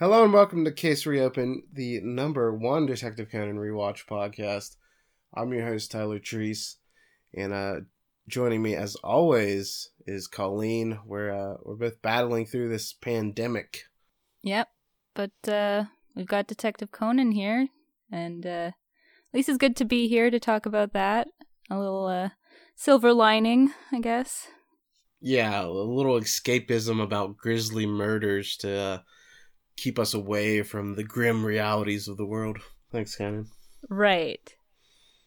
[0.00, 4.76] Hello and welcome to Case Reopen, the number one Detective Conan rewatch podcast.
[5.34, 6.76] I'm your host Tyler Treese,
[7.34, 7.80] and uh,
[8.26, 11.00] joining me as always is Colleen.
[11.04, 13.82] We're uh, we're both battling through this pandemic.
[14.40, 14.68] Yep,
[15.12, 15.84] but uh,
[16.16, 17.68] we've got Detective Conan here,
[18.10, 21.28] and uh, at least it's good to be here to talk about that.
[21.68, 22.30] A little uh,
[22.74, 24.48] silver lining, I guess.
[25.20, 28.98] Yeah, a little escapism about grisly murders to uh,
[29.80, 32.58] keep us away from the grim realities of the world.
[32.92, 33.46] Thanks, Conan.
[33.88, 34.54] Right.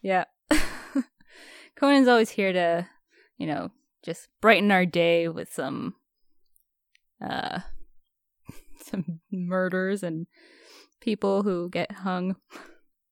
[0.00, 0.24] Yeah.
[1.76, 2.86] Conan's always here to,
[3.36, 3.70] you know,
[4.04, 5.94] just brighten our day with some
[7.20, 7.60] uh
[8.80, 10.26] some murders and
[11.00, 12.36] people who get hung.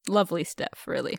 [0.09, 1.19] Lovely stuff, really.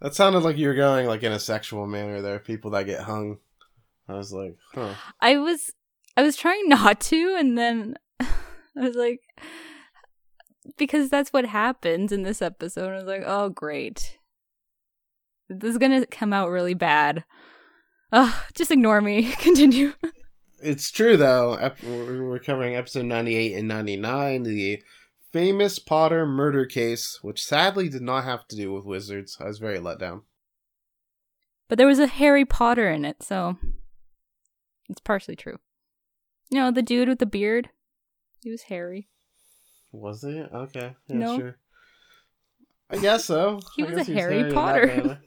[0.00, 3.00] That sounded like you were going like in a sexual manner there, people that get
[3.00, 3.38] hung.
[4.08, 4.94] I was like, huh.
[5.20, 5.72] I was
[6.16, 7.96] I was trying not to and then
[8.76, 9.20] I was like
[10.76, 12.90] because that's what happens in this episode.
[12.92, 14.18] I was like, "Oh, great.
[15.48, 17.24] This is going to come out really bad."
[18.12, 19.32] Ugh, just ignore me.
[19.38, 19.92] Continue.
[20.62, 21.54] It's true though.
[21.54, 24.82] Ep- We're covering episode 98 and 99, the
[25.32, 29.38] famous Potter murder case, which sadly did not have to do with wizards.
[29.40, 30.22] I was very let down.
[31.68, 33.56] But there was a Harry Potter in it, so
[34.88, 35.58] it's partially true.
[36.50, 37.70] You know, the dude with the beard,
[38.42, 39.08] he was Harry.
[39.92, 40.50] Was it?
[40.52, 40.94] Okay.
[41.08, 41.36] Yeah, No.
[41.38, 41.56] sure.
[42.90, 43.60] I guess so.
[43.76, 45.20] He I was a he Harry Potter.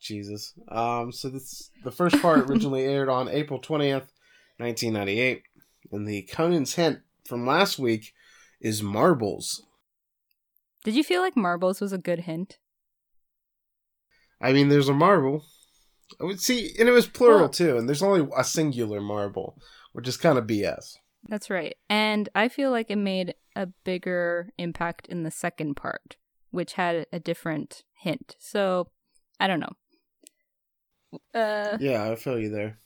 [0.00, 0.54] Jesus.
[0.68, 4.08] Um so this the first part originally aired on April 20th,
[4.58, 5.42] 1998,
[5.92, 8.12] and the Conan's hint from last week
[8.60, 9.62] is marbles.
[10.84, 12.58] Did you feel like marbles was a good hint?
[14.40, 15.44] I mean, there's a marble.
[16.20, 19.58] I would see, and it was plural Well- too, and there's only a singular marble,
[19.92, 20.96] which is kind of BS.
[21.24, 21.76] That's right.
[21.88, 26.16] And I feel like it made a bigger impact in the second part,
[26.50, 28.36] which had a different hint.
[28.38, 28.88] So,
[29.40, 29.72] I don't know.
[31.34, 32.78] Uh, Yeah, I feel you there.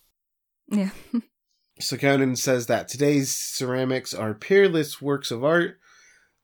[0.69, 0.91] yeah.
[1.81, 5.78] So Conan says that today's ceramics are peerless works of art.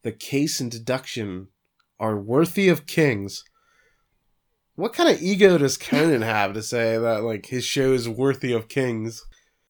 [0.02, 1.48] The case and deduction
[2.00, 3.44] are worthy of kings.
[4.74, 8.52] What kind of ego does Conan have to say that like his show is worthy
[8.52, 9.22] of kings?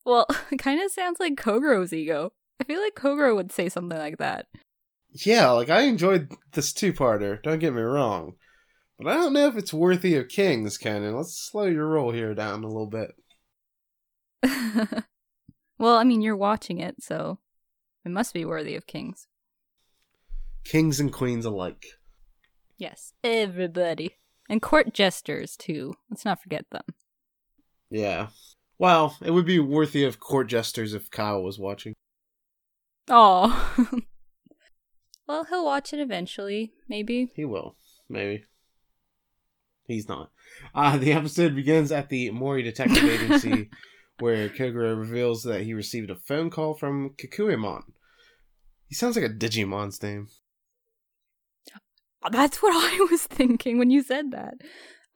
[0.09, 2.33] Well, it kind of sounds like Kogoro's ego.
[2.59, 4.47] I feel like Kogoro would say something like that.
[5.11, 7.43] Yeah, like I enjoyed this two-parter.
[7.43, 8.33] Don't get me wrong,
[8.99, 11.15] but I don't know if it's worthy of kings, Conan.
[11.15, 13.11] Let's slow your roll here down a little bit.
[15.79, 17.39] well, I mean, you're watching it, so
[18.05, 19.27] it must be worthy of kings.
[20.65, 21.85] Kings and queens alike.
[22.79, 24.17] Yes, everybody.
[24.49, 25.95] And court jesters, too.
[26.11, 26.85] Let's not forget them.
[27.91, 28.29] Yeah.
[28.79, 31.95] Well, it would be worthy of court jesters if Kyle was watching.
[33.09, 33.75] Oh.
[35.27, 37.33] well, he'll watch it eventually, maybe.
[37.35, 37.75] He will,
[38.09, 38.45] maybe.
[39.87, 40.31] He's not.
[40.75, 43.71] Uh, the episode begins at the Mori Detective Agency,
[44.21, 47.83] where Kogoro reveals that he received a phone call from Kikuemon.
[48.87, 50.29] He sounds like a Digimon's name.
[52.31, 54.55] That's what I was thinking when you said that.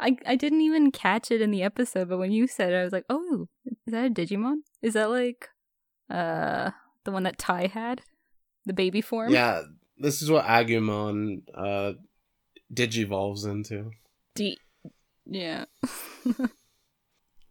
[0.00, 2.84] I I didn't even catch it in the episode, but when you said it, I
[2.84, 3.48] was like, "Oh,
[3.86, 4.58] is that a Digimon?
[4.80, 5.48] Is that like
[6.10, 6.70] uh
[7.04, 8.02] the one that Tai had,
[8.66, 9.62] the baby form?" Yeah,
[9.98, 11.92] this is what Agumon uh,
[12.72, 13.90] digivolves into.
[14.34, 14.58] D-
[15.26, 15.66] yeah.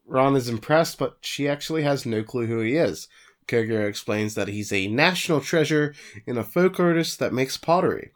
[0.06, 3.08] Ran is impressed, but she actually has no clue who he is.
[3.48, 5.94] Kogoro explains that he's a national treasure
[6.28, 8.12] and a folk artist that makes pottery.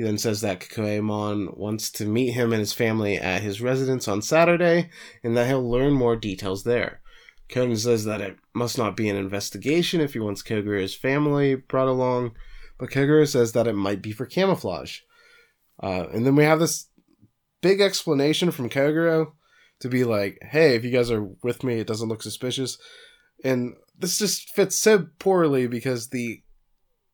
[0.00, 4.08] He then says that Kikuemon wants to meet him and his family at his residence
[4.08, 4.88] on Saturday,
[5.22, 7.02] and that he'll learn more details there.
[7.50, 11.86] Conan says that it must not be an investigation if he wants Kogoro's family brought
[11.86, 12.30] along,
[12.78, 15.00] but Kogoro says that it might be for camouflage.
[15.82, 16.88] Uh, and then we have this
[17.60, 19.32] big explanation from Kogoro
[19.80, 22.78] to be like, hey, if you guys are with me, it doesn't look suspicious.
[23.44, 26.42] And this just fits so poorly because the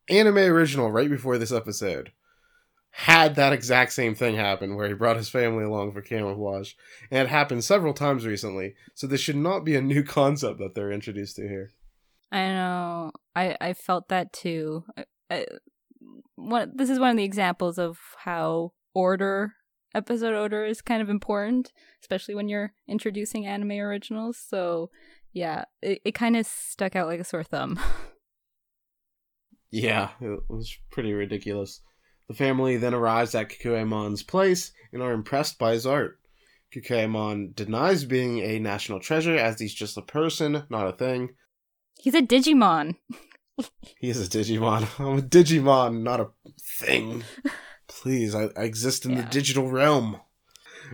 [0.09, 2.13] anime original right before this episode
[2.99, 6.73] had that exact same thing happen where he brought his family along for camouflage.
[7.11, 8.75] And it happened several times recently.
[8.95, 11.73] So this should not be a new concept that they're introduced to here.
[12.33, 13.13] I know.
[13.35, 14.85] I I felt that too.
[14.97, 15.47] I, I,
[16.37, 19.53] one this is one of the examples of how order
[19.95, 24.39] episode order is kind of important, especially when you're introducing anime originals.
[24.39, 24.91] So,
[25.35, 27.79] yeah, it, it kind of stuck out like a sore thumb.
[29.69, 31.83] Yeah, it was pretty ridiculous.
[32.29, 36.19] The family then arrives at Kikuemon's place and are impressed by his art.
[36.75, 41.35] Kikuemon denies being a national treasure as he's just a person, not a thing.
[41.99, 42.97] He's a Digimon.
[43.99, 44.87] He is a Digimon.
[44.99, 46.29] I'm a Digimon, not a
[46.61, 47.25] thing.
[47.87, 50.21] Please, I, I exist in the digital realm.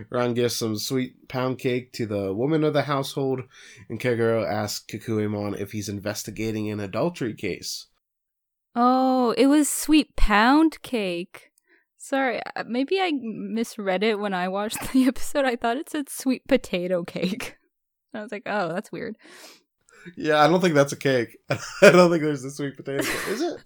[0.09, 3.41] Ran gives some sweet pound cake to the woman of the household,
[3.89, 7.87] and Kogoro asks Kikuemon if he's investigating an adultery case.
[8.75, 11.51] Oh, it was sweet pound cake.
[11.97, 15.45] Sorry, uh, maybe I misread it when I watched the episode.
[15.45, 17.57] I thought it said sweet potato cake.
[18.13, 19.15] I was like, oh, that's weird.
[20.17, 21.37] Yeah, I don't think that's a cake.
[21.49, 21.57] I
[21.91, 23.27] don't think there's a sweet potato cake.
[23.29, 23.57] Is it?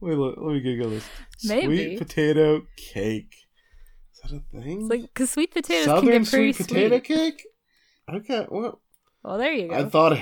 [0.00, 1.08] Wait, look, let me Google this.
[1.44, 1.76] Maybe.
[1.76, 3.34] Sweet potato cake.
[4.14, 4.80] Is that a thing?
[4.82, 6.74] It's like because sweet potatoes Southern can get pretty sweet sweet.
[6.90, 7.46] potato cake?
[8.12, 8.80] Okay, well,
[9.22, 9.74] Well, there you go.
[9.76, 10.18] I thought.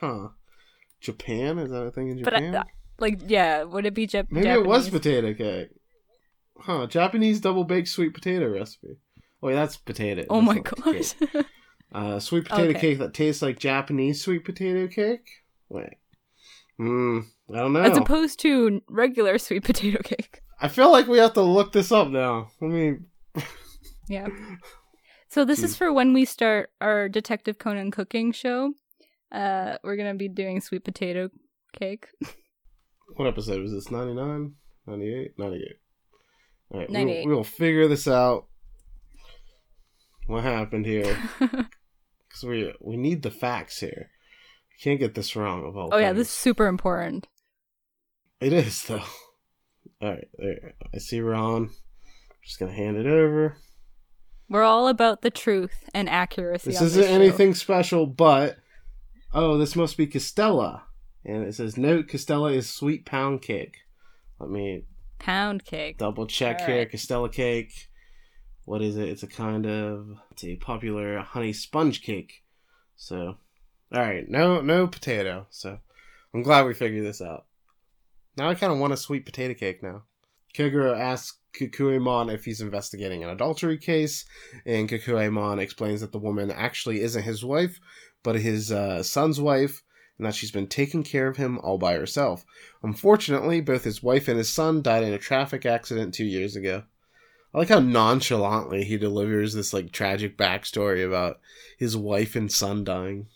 [0.00, 0.28] Huh.
[1.00, 1.58] Japan?
[1.58, 2.52] Is that a thing in Japan?
[2.52, 4.64] But I- like, yeah, would it be Jap- Maybe Japanese?
[4.64, 5.68] it was potato cake.
[6.60, 6.86] Huh.
[6.88, 8.96] Japanese double baked sweet potato recipe.
[9.40, 10.24] Wait, that's potato.
[10.28, 11.44] Oh That's my gosh.
[11.90, 12.80] Uh, sweet potato Okay.
[12.80, 15.26] cake that tastes like Japanese sweet potato cake?
[15.70, 15.94] Wait.
[16.76, 17.20] Hmm.
[17.50, 17.80] I don't know.
[17.80, 20.42] As opposed to regular sweet potato cake.
[20.60, 22.50] I feel like we have to look this up now.
[22.60, 22.96] Let me.
[24.08, 24.26] Yeah.
[25.30, 28.72] So this is for when we start our Detective Conan cooking show.
[29.30, 31.30] Uh, we're gonna be doing sweet potato
[31.78, 32.06] cake.
[33.16, 33.90] What episode was this?
[33.90, 34.52] 99?
[34.86, 35.38] 98?
[35.38, 35.62] 98.
[36.70, 38.46] Alright, we'll, we'll figure this out.
[40.26, 41.16] What happened here?
[42.28, 44.10] Because we, we need the facts here.
[44.70, 47.26] We can't get this wrong of all oh yeah, this is super important.
[48.38, 49.02] It is, though.
[50.02, 50.74] Alright, there.
[50.94, 51.70] I see Ron.
[52.44, 53.56] Just gonna hand it over.
[54.48, 56.70] We're all about the truth and accuracy.
[56.70, 57.10] This isn't show.
[57.10, 58.58] anything special, but
[59.32, 60.82] oh, this must be Castella,
[61.24, 63.78] and it says note Castella is sweet pound cake.
[64.40, 64.84] Let me
[65.18, 65.98] Pound cake.
[65.98, 66.78] double check All here.
[66.78, 66.90] right.
[66.92, 67.88] Castella cake.
[68.64, 69.08] What is it?
[69.08, 72.42] It's a kind of it's a popular honey sponge cake.
[72.96, 73.36] So,
[73.92, 75.46] all right, no no potato.
[75.50, 75.78] So,
[76.34, 77.46] I'm glad we figured this out.
[78.36, 80.04] Now I kind of want a sweet potato cake now.
[80.54, 84.24] Kogoro asks Kukuemon if he's investigating an adultery case,
[84.64, 87.80] and Kukuemon explains that the woman actually isn't his wife,
[88.22, 89.82] but his uh, son's wife,
[90.18, 92.44] and that she's been taking care of him all by herself.
[92.82, 96.82] Unfortunately, both his wife and his son died in a traffic accident two years ago.
[97.54, 101.40] I like how nonchalantly he delivers this like tragic backstory about
[101.78, 103.28] his wife and son dying.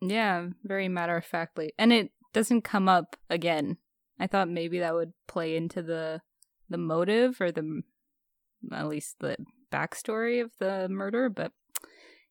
[0.00, 3.78] Yeah, very matter of factly, and it doesn't come up again.
[4.20, 6.20] I thought maybe that would play into the
[6.68, 7.82] the motive or the
[8.72, 9.36] at least the
[9.72, 11.52] backstory of the murder, but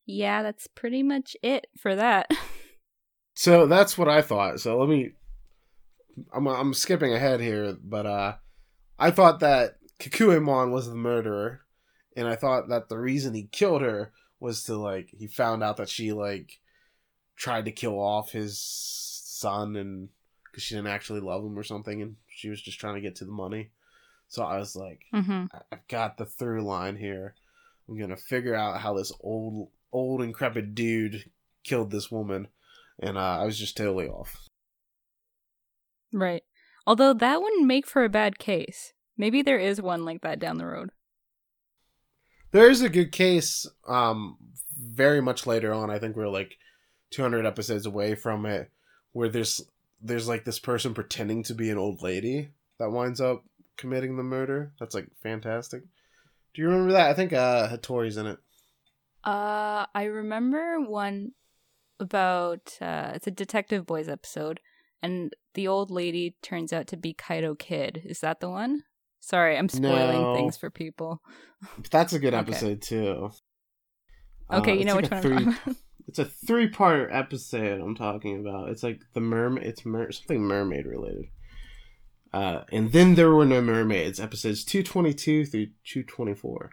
[0.06, 2.30] yeah, that's pretty much it for that.
[3.38, 4.60] So that's what I thought.
[4.60, 5.10] So let me.
[6.32, 8.36] I'm I'm skipping ahead here, but uh,
[8.98, 11.60] I thought that Kikuemon was the murderer,
[12.16, 15.76] and I thought that the reason he killed her was to like he found out
[15.76, 16.60] that she like
[17.36, 20.08] tried to kill off his son and
[20.44, 23.16] because she didn't actually love him or something, and she was just trying to get
[23.16, 23.70] to the money.
[24.28, 27.34] So I was like, hmm I- I've got the through line here.
[27.86, 31.30] I'm gonna figure out how this old, old increpid dude
[31.64, 32.48] killed this woman,
[32.98, 34.48] and uh, I was just totally off.
[36.12, 36.42] Right.
[36.86, 38.92] Although that wouldn't make for a bad case.
[39.18, 40.90] Maybe there is one like that down the road.
[42.52, 43.66] There is a good case.
[43.88, 44.36] Um,
[44.78, 46.56] very much later on, I think we're like
[47.10, 48.70] 200 episodes away from it,
[49.12, 49.60] where there's
[50.02, 53.44] there's like this person pretending to be an old lady that winds up
[53.76, 54.72] committing the murder.
[54.78, 55.82] That's like fantastic.
[56.54, 57.10] Do you remember that?
[57.10, 58.38] I think uh Hattori's in it.
[59.26, 61.32] Uh, I remember one
[61.98, 64.60] about uh, it's a Detective Boys episode,
[65.02, 68.02] and the old lady turns out to be Kaito Kid.
[68.04, 68.82] Is that the one?
[69.20, 70.34] Sorry, I'm spoiling No.
[70.36, 71.20] things for people.
[71.90, 72.40] That's a good Okay.
[72.52, 73.30] episode too.
[74.52, 75.76] Okay, Uh, you know like which one three- I'm about.
[76.08, 78.68] It's a three part episode I'm talking about.
[78.68, 79.66] It's like the mermaid.
[79.66, 81.24] It's mer- something mermaid related.
[82.32, 84.20] Uh, and then there were no mermaids.
[84.20, 86.70] Episodes two twenty two through two twenty four.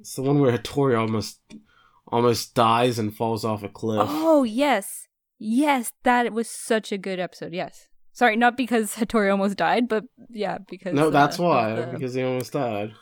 [0.00, 1.40] It's the one where Hattori almost
[2.06, 4.06] almost dies and falls off a cliff.
[4.08, 7.52] Oh yes, yes, that was such a good episode.
[7.52, 11.74] Yes, sorry, not because Hattori almost died, but yeah, because no, uh, that's of why
[11.74, 12.92] the- because he almost died.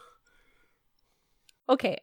[1.69, 1.99] Okay.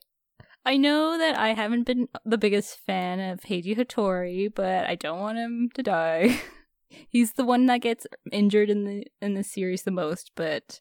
[0.66, 5.20] I know that I haven't been the biggest fan of Heiji Hattori, but I don't
[5.20, 6.40] want him to die.
[7.10, 10.80] He's the one that gets injured in the in the series the most, but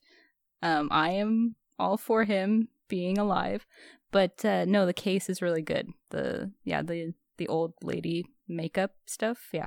[0.63, 3.67] um I am all for him being alive.
[4.13, 5.89] But uh no, the case is really good.
[6.11, 9.67] The yeah, the the old lady makeup stuff, yeah.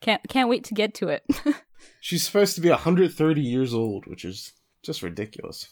[0.00, 1.22] Can't can't wait to get to it.
[2.00, 4.52] She's supposed to be 130 years old, which is
[4.82, 5.68] just ridiculous.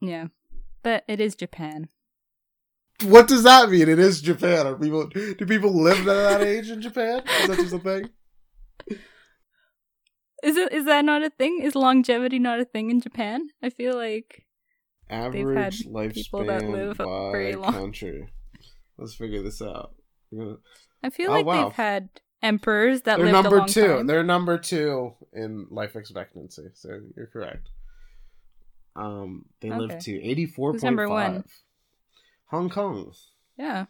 [0.00, 0.26] yeah.
[0.82, 1.88] But it is Japan.
[3.04, 3.88] What does that mean?
[3.88, 4.66] It is Japan.
[4.66, 7.22] Are people do people live to that age in Japan?
[7.40, 8.10] Is that just a thing?
[10.42, 11.60] Is it is that not a thing?
[11.62, 13.48] Is longevity not a thing in Japan?
[13.62, 14.46] I feel like
[15.10, 18.28] Average had people that lifespan by country.
[18.96, 19.94] Let's figure this out.
[20.34, 20.58] Gonna-
[21.02, 21.64] I feel Oh, like wow.
[21.68, 22.08] they've had
[22.42, 23.86] emperors that They're lived a number long two.
[23.86, 24.06] time.
[24.06, 26.68] They're number two in life expectancy.
[26.74, 27.68] So you're correct.
[28.96, 31.44] Um, they live to eighty four point number one?
[32.46, 33.12] Hong Kong.
[33.56, 33.86] Yeah.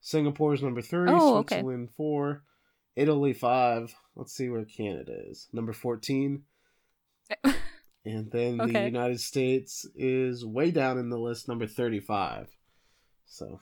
[0.00, 1.08] Singapore's number three.
[1.10, 1.56] Oh, okay.
[1.56, 2.42] Switzerland four.
[2.96, 3.94] Italy five.
[4.16, 5.48] Let's see where Canada is.
[5.52, 6.44] Number fourteen.
[8.04, 12.48] And then the United States is way down in the list, number thirty-five.
[13.26, 13.60] So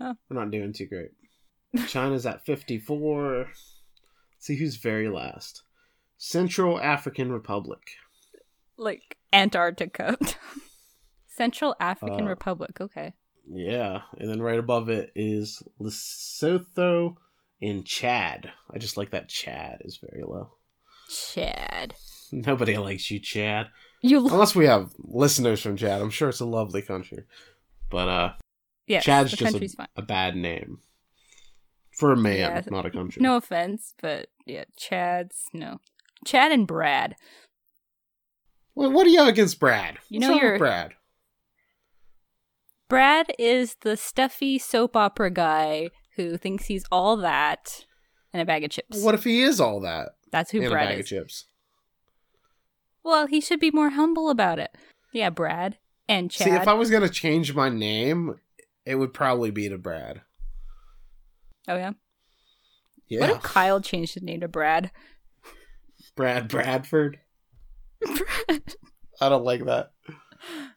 [0.00, 0.14] Oh.
[0.28, 1.10] we're not doing too great.
[1.88, 3.46] China's at fifty-four.
[3.46, 3.80] Let's
[4.38, 5.62] see who's very last.
[6.18, 7.80] Central African Republic.
[8.76, 10.16] like Antarctica.
[11.26, 12.80] Central African Uh, Republic.
[12.80, 13.14] Okay.
[13.50, 17.16] Yeah, and then right above it is Lesotho
[17.62, 18.52] and Chad.
[18.70, 20.52] I just like that Chad is very low.
[21.08, 21.94] Chad.
[22.32, 23.68] Nobody likes you, Chad.
[24.02, 26.00] You lo- Unless we have listeners from Chad.
[26.00, 27.24] I'm sure it's a lovely country.
[27.90, 28.32] But uh
[28.86, 30.78] yeah, Chad's just a, a bad name.
[31.98, 32.62] For a man, Yeah.
[32.70, 33.20] not a country.
[33.22, 35.80] No offense, but yeah, Chad's no.
[36.24, 37.16] Chad and Brad.
[38.74, 39.98] What, what do you have against Brad?
[40.08, 40.92] You What's know wrong with you're- Brad.
[42.88, 47.84] Brad is the stuffy soap opera guy who thinks he's all that
[48.32, 49.02] and a bag of chips.
[49.02, 50.10] What if he is all that?
[50.30, 51.04] That's who and a Brad bag is.
[51.04, 51.44] of chips.
[53.02, 54.76] Well, he should be more humble about it.
[55.12, 56.46] Yeah, Brad and Chad.
[56.46, 58.34] See, if I was gonna change my name,
[58.84, 60.22] it would probably be to Brad.
[61.68, 61.92] oh yeah.
[63.08, 64.90] Yeah, What if Kyle changed his name to Brad?
[66.14, 67.20] Brad Bradford.
[68.00, 68.62] Brad.
[69.20, 69.92] I don't like that.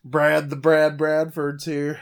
[0.03, 2.00] Brad the Brad Bradford's here.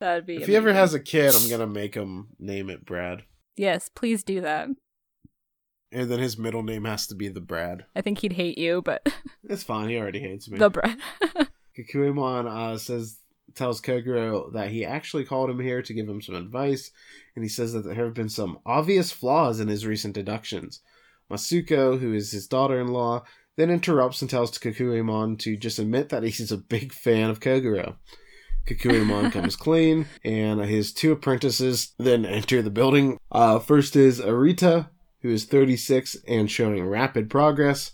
[0.00, 0.36] That'd be.
[0.36, 3.22] If he ever has a kid, I'm gonna make him name it Brad,
[3.56, 4.68] Yes, please do that.
[5.92, 7.84] And then his middle name has to be the Brad.
[7.94, 9.06] I think he'd hate you, but
[9.48, 9.88] It's fine.
[9.88, 10.58] He already hates me.
[10.58, 10.98] the Brad.
[11.78, 13.18] Kikuimon uh, says
[13.54, 16.90] tells Kogoro that he actually called him here to give him some advice,
[17.34, 20.80] and he says that there have been some obvious flaws in his recent deductions.
[21.30, 23.24] Masuko, who is his daughter-in-law,
[23.56, 27.96] then interrupts and tells Kikuimon to just admit that he's a big fan of Kogoro.
[28.66, 33.18] Kikuimon comes clean, and his two apprentices then enter the building.
[33.30, 34.88] Uh, first is Arita,
[35.22, 37.92] who is 36 and showing rapid progress,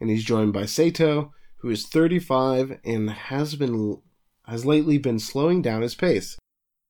[0.00, 4.02] and he's joined by Sato, who is 35 and has been
[4.46, 6.36] has lately been slowing down his pace.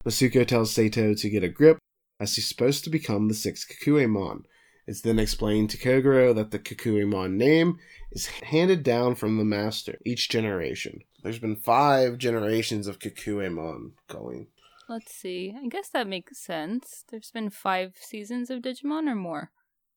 [0.05, 1.79] Masuko tells Sato to get a grip,
[2.19, 4.43] as he's supposed to become the sixth Kakuemon.
[4.87, 7.79] It's then explained to Kogoro that the Kakuemon name
[8.13, 11.01] is handed down from the master each generation.
[11.23, 14.49] There's been five generations of Kakuemon going.
[14.89, 15.57] Let's see.
[15.59, 17.05] I guess that makes sense.
[17.11, 19.51] There's been five seasons of Digimon or more.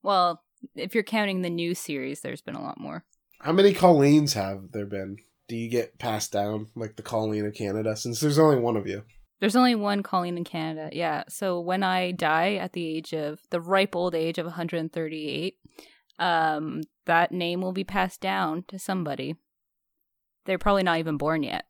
[0.04, 0.44] Well,
[0.76, 3.04] if you're counting the new series, there's been a lot more.
[3.40, 5.18] How many Colleens have there been?
[5.48, 7.96] Do you get passed down like the Colleen of Canada?
[7.96, 9.04] Since there's only one of you.
[9.40, 10.90] There's only one Colleen in Canada.
[10.92, 11.24] Yeah.
[11.30, 15.56] So when I die at the age of the ripe old age of 138,
[16.20, 19.36] um, that name will be passed down to somebody.
[20.46, 21.66] They're probably not even born yet.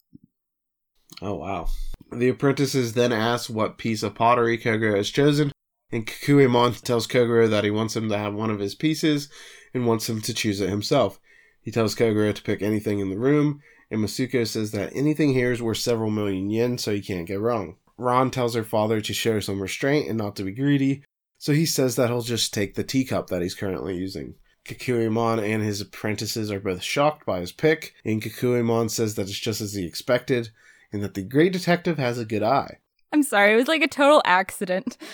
[1.22, 1.68] Oh wow.
[2.12, 5.52] The apprentices then ask what piece of pottery Kogoro has chosen,
[5.92, 9.30] and Kakuemon tells Kogoro that he wants him to have one of his pieces
[9.74, 11.20] and wants him to choose it himself.
[11.62, 15.52] He tells Kogoro to pick anything in the room, and Masuko says that anything here
[15.52, 17.78] is worth several million yen, so he can't get wrong.
[17.98, 21.04] Ran tells her father to show some restraint and not to be greedy,
[21.38, 24.36] so he says that he'll just take the teacup that he's currently using.
[24.66, 29.40] Kakuemon and his apprentices are both shocked by his pick, and Kakuemon says that it's
[29.40, 30.50] just as he expected,
[30.92, 32.80] and that the great detective has a good eye.
[33.14, 34.98] I'm sorry, it was like a total accident.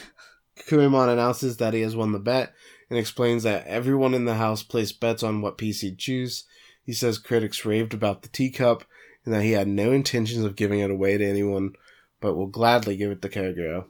[0.57, 2.53] Kakuemon announces that he has won the bet
[2.89, 6.45] and explains that everyone in the house placed bets on what piece he'd choose.
[6.83, 8.83] He says critics raved about the teacup
[9.25, 11.73] and that he had no intentions of giving it away to anyone,
[12.19, 13.85] but will gladly give it to Kogoro.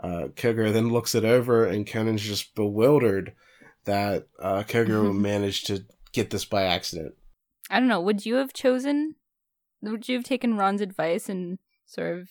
[0.00, 3.34] Uh, Kogoro then looks it over, and Conan's just bewildered
[3.84, 7.14] that uh, Kogoro managed to get this by accident.
[7.68, 8.00] I don't know.
[8.00, 9.16] Would you have chosen?
[9.82, 12.28] Would you have taken Ran's advice and sort of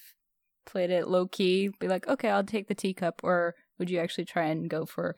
[0.66, 1.70] played it low key?
[1.80, 5.16] Be like, okay, I'll take the teacup, or would you actually try and go for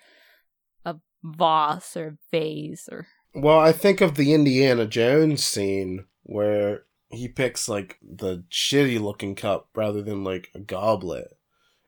[0.85, 3.07] a vase or a vase or?
[3.33, 9.35] Well, I think of the Indiana Jones scene where he picks like the shitty looking
[9.35, 11.37] cup rather than like a goblet,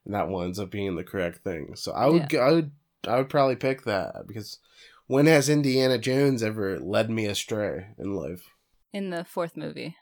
[0.05, 1.75] and that winds up being the correct thing.
[1.75, 2.71] So I would, I would,
[3.07, 4.59] I would probably pick that because
[5.07, 8.49] when has Indiana Jones ever led me astray in life?
[8.93, 9.95] In the fourth movie.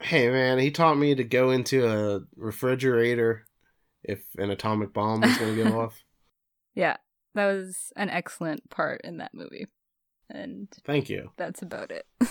[0.00, 3.46] Hey man, he taught me to go into a refrigerator
[4.04, 6.03] if an atomic bomb was going to go off.
[6.74, 6.96] Yeah.
[7.34, 9.66] that was an excellent part in that movie.
[10.30, 11.30] And Thank you.
[11.36, 12.06] that's about it.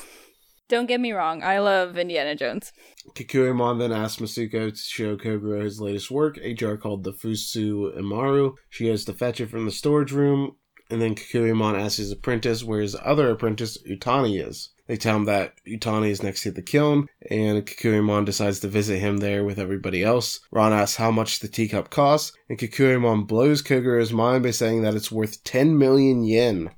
[0.70, 2.72] Don't get me wrong, I love Indiana Jones.
[3.16, 7.96] Kikuemon then asks Masuko to show Kogoro his latest work, a jar called the Fusu
[7.98, 8.54] Imaru.
[8.70, 10.56] She goes to fetch it from the storage room,
[10.90, 14.70] and then Kikuemon asks his apprentice where his other apprentice, Utani, is.
[14.88, 19.00] They tell him that Utani is next to the kiln, and Kikuemon decides to visit
[19.00, 20.42] him there with everybody else.
[20.52, 24.96] Ran asks how much the teacup costs, and Kikuemon blows Kogoro's mind by saying that
[24.96, 26.70] it's worth 10 million yen.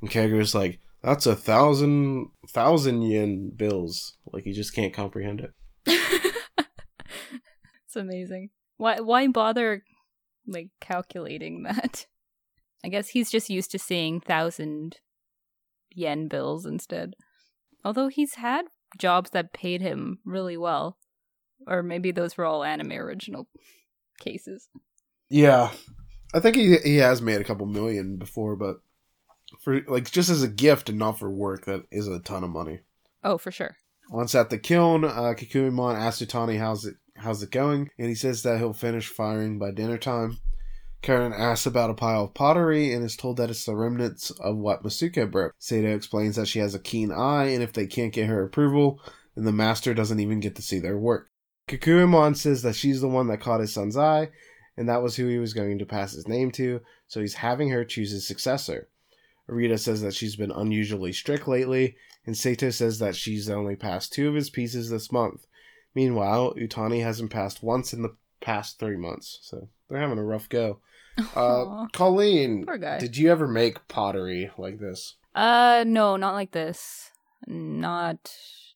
[0.00, 4.16] And Kogoro's like, that's a thousand, thousand yen bills.
[4.32, 5.52] Like, he just can't comprehend it.
[7.86, 8.50] it's amazing.
[8.76, 9.82] Why why bother
[10.46, 12.06] like calculating that?
[12.84, 14.98] I guess he's just used to seeing thousand
[15.90, 17.14] yen bills instead.
[17.84, 18.66] Although he's had
[18.96, 20.96] jobs that paid him really well.
[21.66, 23.48] Or maybe those were all anime original
[24.20, 24.68] cases.
[25.28, 25.70] Yeah,
[26.32, 28.76] I think he he has made a couple million before, but
[29.60, 32.50] for like just as a gift and not for work, that is a ton of
[32.50, 32.80] money.
[33.22, 33.76] Oh, for sure.
[34.10, 38.14] Once at the kiln, uh, Kikuemon asks Utani how's it how's it going, and he
[38.14, 40.38] says that he'll finish firing by dinner time.
[41.00, 44.56] Karen asks about a pile of pottery and is told that it's the remnants of
[44.56, 45.54] what Masuko broke.
[45.58, 49.00] Sato explains that she has a keen eye, and if they can't get her approval,
[49.34, 51.30] then the master doesn't even get to see their work.
[51.68, 54.30] Kikuemon says that she's the one that caught his son's eye,
[54.76, 57.70] and that was who he was going to pass his name to, so he's having
[57.70, 58.88] her choose his successor.
[59.48, 64.12] Arita says that she's been unusually strict lately, and Sato says that she's only passed
[64.12, 65.46] two of his pieces this month.
[65.94, 70.48] Meanwhile, Utani hasn't passed once in the past three months, so they're having a rough
[70.48, 70.80] go.
[71.34, 72.64] Uh, Colleen,
[73.00, 75.16] did you ever make pottery like this?
[75.34, 77.10] Uh no, not like this.
[77.48, 78.32] Not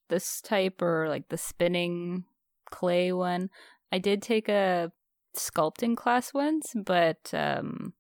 [0.09, 2.25] this type or like the spinning
[2.69, 3.49] clay one.
[3.93, 4.91] I did take a
[5.37, 7.93] sculpting class once, but um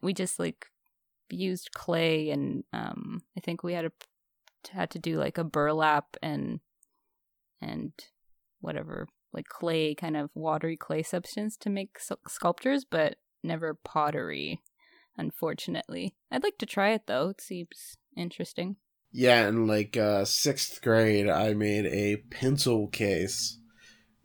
[0.00, 0.66] we just like
[1.28, 3.92] used clay and um I think we had a
[4.70, 6.60] had to do like a burlap and
[7.60, 7.92] and
[8.60, 14.62] whatever like clay kind of watery clay substance to make sculptures, but never pottery
[15.18, 16.14] unfortunately.
[16.30, 17.30] I'd like to try it though.
[17.30, 18.76] It seems interesting.
[19.12, 23.58] Yeah, in like uh, sixth grade, I made a pencil case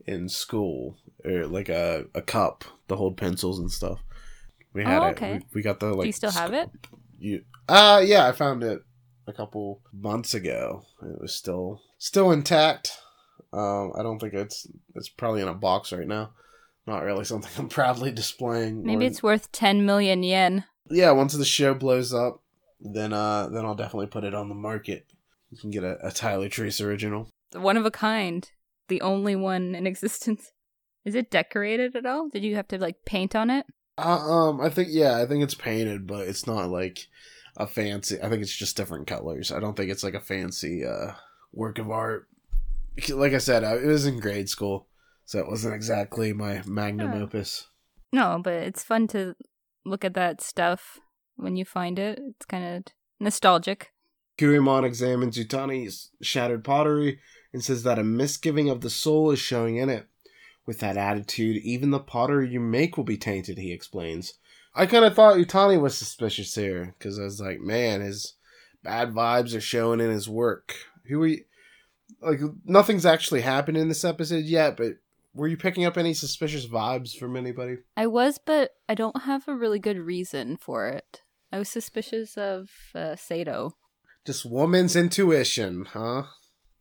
[0.06, 4.00] in school, or like a, a cup to hold pencils and stuff.
[4.74, 5.12] We had Oh, it.
[5.12, 5.34] okay.
[5.34, 6.02] We, we got the like.
[6.02, 6.70] Do you still have it?
[7.20, 8.82] You uh yeah, I found it
[9.28, 10.84] a couple months ago.
[11.04, 12.98] It was still still intact.
[13.54, 16.32] Um, I don't think it's it's probably in a box right now.
[16.88, 18.84] Not really something I'm proudly displaying.
[18.84, 20.66] Maybe or- it's worth 10 million yen.
[20.90, 21.12] yeah.
[21.12, 22.42] Once the show blows up,
[22.80, 25.06] then uh then I'll definitely put it on the market.
[25.52, 27.30] You can get a, a Tyler Treese original.
[27.54, 28.50] One of a kind.
[28.88, 30.52] The only one in existence.
[31.04, 32.30] Is it decorated at all?
[32.30, 33.66] Did you have to like paint on it?
[33.98, 37.08] Uh, um, I think yeah, I think it's painted, but it's not like
[37.58, 38.18] a fancy.
[38.22, 39.52] I think it's just different colors.
[39.52, 41.14] I don't think it's like a fancy uh
[41.52, 42.28] work of art.
[43.10, 44.88] Like I said, it was in grade school,
[45.26, 47.20] so it wasn't exactly my magnum Huh.
[47.24, 47.68] opus.
[48.12, 49.36] No, but it's fun to
[49.86, 51.00] look at that stuff
[51.36, 52.20] when you find it.
[52.22, 53.92] It's kind of nostalgic.
[54.38, 57.20] Kurimon examines Utani's shattered pottery
[57.54, 60.08] and says that a misgiving of the soul is showing in it.
[60.66, 64.34] With that attitude, even the pottery you make will be tainted, he explains.
[64.76, 68.36] I kind of thought Utani was suspicious here, because I was like, man, his
[68.84, 70.76] bad vibes are showing in his work.
[71.08, 71.44] Who are you?
[72.20, 74.94] Like, nothing's actually happened in this episode yet, but
[75.34, 77.78] were you picking up any suspicious vibes from anybody?
[77.96, 81.22] I was, but I don't have a really good reason for it.
[81.52, 83.78] I was suspicious of uh, Sato.
[84.26, 86.24] Just woman's intuition, huh?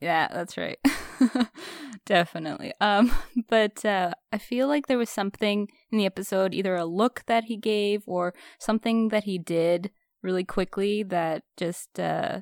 [0.00, 0.78] Yeah, that's right.
[2.06, 2.72] Definitely.
[2.80, 3.12] Um,
[3.48, 7.44] but uh, I feel like there was something in the episode, either a look that
[7.44, 9.90] he gave or something that he did
[10.22, 12.40] really quickly that just uh,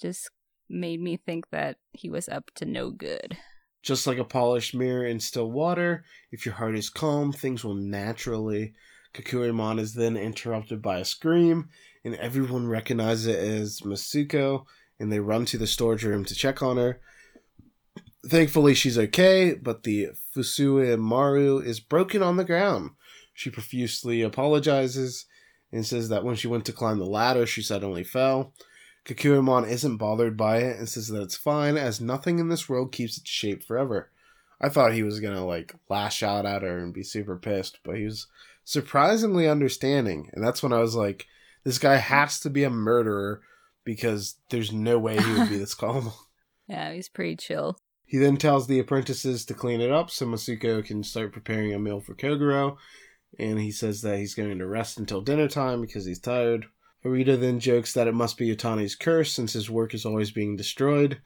[0.00, 0.30] just
[0.68, 3.36] made me think that he was up to no good.
[3.82, 7.74] Just like a polished mirror in still water, if your heart is calm, things will
[7.74, 8.72] naturally.
[9.12, 11.68] Kakurimon is then interrupted by a scream,
[12.04, 14.64] and everyone recognizes it as Masuko,
[14.98, 17.00] and they run to the storage room to check on her.
[18.26, 22.90] Thankfully, she's okay, but the Fusue Maru is broken on the ground.
[23.34, 25.26] She profusely apologizes
[25.70, 28.54] and says that when she went to climb the ladder, she suddenly fell.
[29.04, 32.92] Kakurimon isn't bothered by it and says that it's fine, as nothing in this world
[32.92, 34.10] keeps its shape forever.
[34.60, 37.96] I thought he was gonna like lash out at her and be super pissed, but
[37.96, 38.26] he was
[38.64, 41.26] surprisingly understanding, and that's when I was like,
[41.64, 43.42] this guy has to be a murderer
[43.84, 46.12] because there's no way he would be this calm.
[46.66, 47.78] Yeah, he's pretty chill.
[48.06, 51.78] He then tells the apprentices to clean it up so Masuko can start preparing a
[51.78, 52.76] meal for Kogoro.
[53.38, 56.66] and he says that he's going to rest until dinner time because he's tired.
[57.04, 60.56] Arita then jokes that it must be Utani's curse since his work is always being
[60.56, 61.20] destroyed.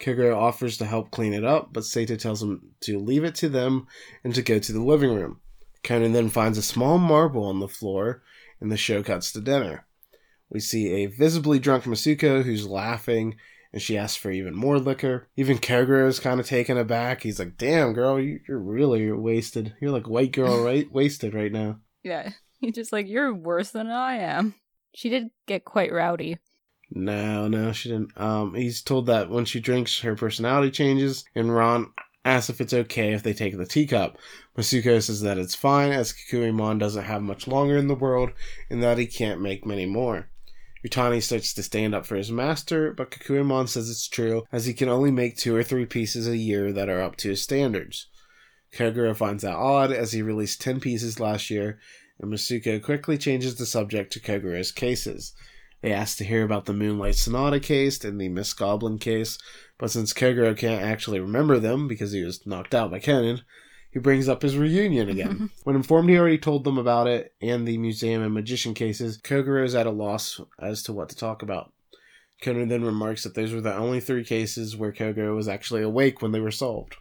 [0.00, 3.48] Kogoro offers to help clean it up, but Seita tells him to leave it to
[3.48, 3.86] them
[4.24, 5.40] and to go to the living room.
[5.82, 8.22] Conan then finds a small marble on the floor,
[8.60, 9.86] and the show cuts to dinner.
[10.48, 13.36] We see a visibly drunk Masuko who's laughing,
[13.72, 15.28] and she asks for even more liquor.
[15.36, 17.22] Even Kogoro is kind of taken aback.
[17.22, 19.74] He's like, "Damn, girl, you're really wasted.
[19.80, 20.90] You're like white girl, right?
[20.92, 24.54] wasted right now." Yeah, he's just like, "You're worse than I am."
[24.94, 26.38] She did get quite rowdy.
[26.90, 28.18] No, no, she didn't.
[28.20, 31.86] Um, he's told that when she drinks, her personality changes, and Ran
[32.24, 34.18] asks if it's okay if they take the teacup.
[34.56, 38.30] Masuko says that it's fine, as Kakuimon doesn't have much longer in the world,
[38.68, 40.30] and that he can't make many more.
[40.84, 44.72] Utani starts to stand up for his master, but Kakuimon says it's true, as he
[44.72, 48.08] can only make two or three pieces a year that are up to his standards.
[48.72, 51.78] Kogoro finds that odd, as he released 10 pieces last year,
[52.20, 55.32] and Masuko quickly changes the subject to Kogoro's cases.
[55.82, 59.38] They ask to hear about the Moonlight Sonata case and the Miss Goblin case,
[59.78, 63.40] but since Kogoro can't actually remember them because he was knocked out by Conan,
[63.90, 65.50] he brings up his reunion again.
[65.64, 69.64] when informed he already told them about it and the museum and magician cases, Kogoro
[69.64, 71.72] is at a loss as to what to talk about.
[72.42, 76.20] Conan then remarks that those were the only three cases where Kogoro was actually awake
[76.20, 76.96] when they were solved.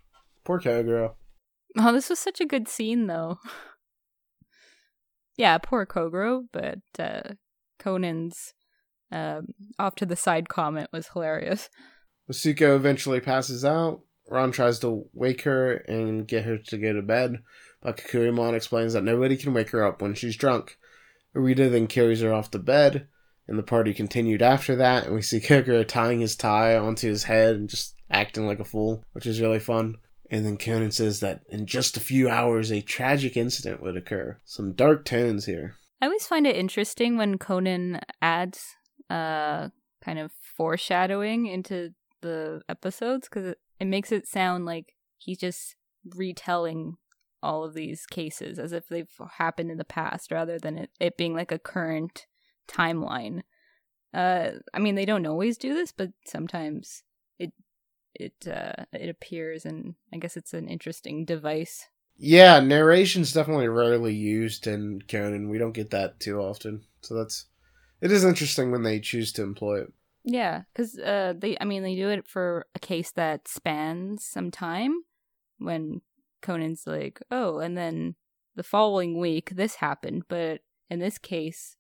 [0.45, 1.13] Poor Kogoro.
[1.77, 3.39] Oh, this was such a good scene, though.
[5.39, 7.36] yeah, poor Kogoro, but uh,
[7.80, 8.54] Conan's
[9.10, 9.47] um,
[9.80, 11.69] off to the side comment was hilarious.
[12.30, 14.02] Masuko eventually passes out.
[14.30, 17.38] Ran tries to wake her and get her to go to bed,
[17.82, 20.78] but Kakuimon explains that nobody can wake her up when she's drunk.
[21.34, 23.08] Arita then carries her off to bed,
[23.47, 27.23] and the party continued after that, and we see Kogoro tying his tie onto his
[27.23, 29.95] head and just acting like a fool, which is really fun.
[30.31, 34.37] And then Conan says that in just a few hours a tragic incident would occur.
[34.45, 35.75] Some dark tones here.
[36.01, 38.75] I always find it interesting when Conan adds
[39.09, 39.69] uh
[40.01, 45.75] kind of foreshadowing into the episodes because it, makes it sound like he's just
[46.15, 46.95] retelling
[47.41, 51.17] all of these cases as if they've happened in the past rather than it, it
[51.17, 52.27] being like a current
[52.67, 53.41] timeline.
[54.13, 57.03] Uh, I mean, they don't always do this, but sometimes
[58.19, 61.88] it uh, it appears, and I guess it's an interesting device.
[62.17, 65.49] Yeah, narration's definitely rarely used in Conan.
[65.49, 67.45] We don't get that too often, so that's
[68.01, 69.93] it is interesting when they choose to employ it.
[70.23, 74.51] Yeah, because uh, they, I mean, they do it for a case that spans some
[74.51, 75.03] time.
[75.58, 76.01] When
[76.41, 78.15] Conan's like, oh, and then
[78.55, 81.77] the following week this happened, but in this case,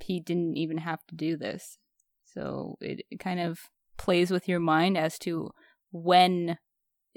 [0.00, 1.78] he didn't even have to do this.
[2.24, 3.60] So it, it kind of
[4.00, 5.50] plays with your mind as to
[5.92, 6.56] when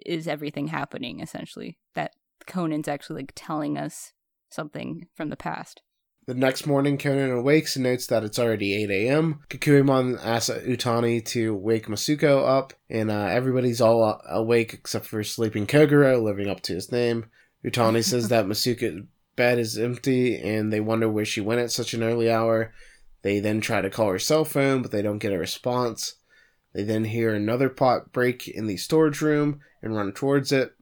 [0.05, 1.21] is everything happening.
[1.21, 2.11] Essentially, that
[2.45, 4.11] Conan's actually like telling us
[4.51, 5.81] something from the past.
[6.25, 9.41] The next morning, Conan awakes and notes that it's already 8 a.m.
[9.49, 15.67] Kakuimon asks Utani to wake Masuko up, and uh, everybody's all awake except for sleeping
[15.67, 17.25] Kogoro, living up to his name.
[17.65, 21.93] Utani says that Masuko's bed is empty, and they wonder where she went at such
[21.93, 22.73] an early hour.
[23.21, 26.15] They then try to call her cell phone, but they don't get a response.
[26.73, 30.73] They then hear another pot break in the storage room and run towards it.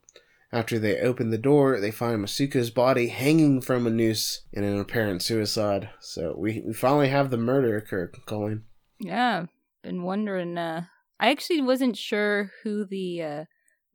[0.53, 4.79] After they open the door, they find Masuko's body hanging from a noose in an
[4.79, 5.89] apparent suicide.
[6.01, 8.63] So we, we finally have the murder occur, Colleen.
[8.99, 9.45] Yeah,
[9.81, 10.57] been wondering.
[10.57, 10.85] Uh,
[11.19, 13.45] I actually wasn't sure who the uh,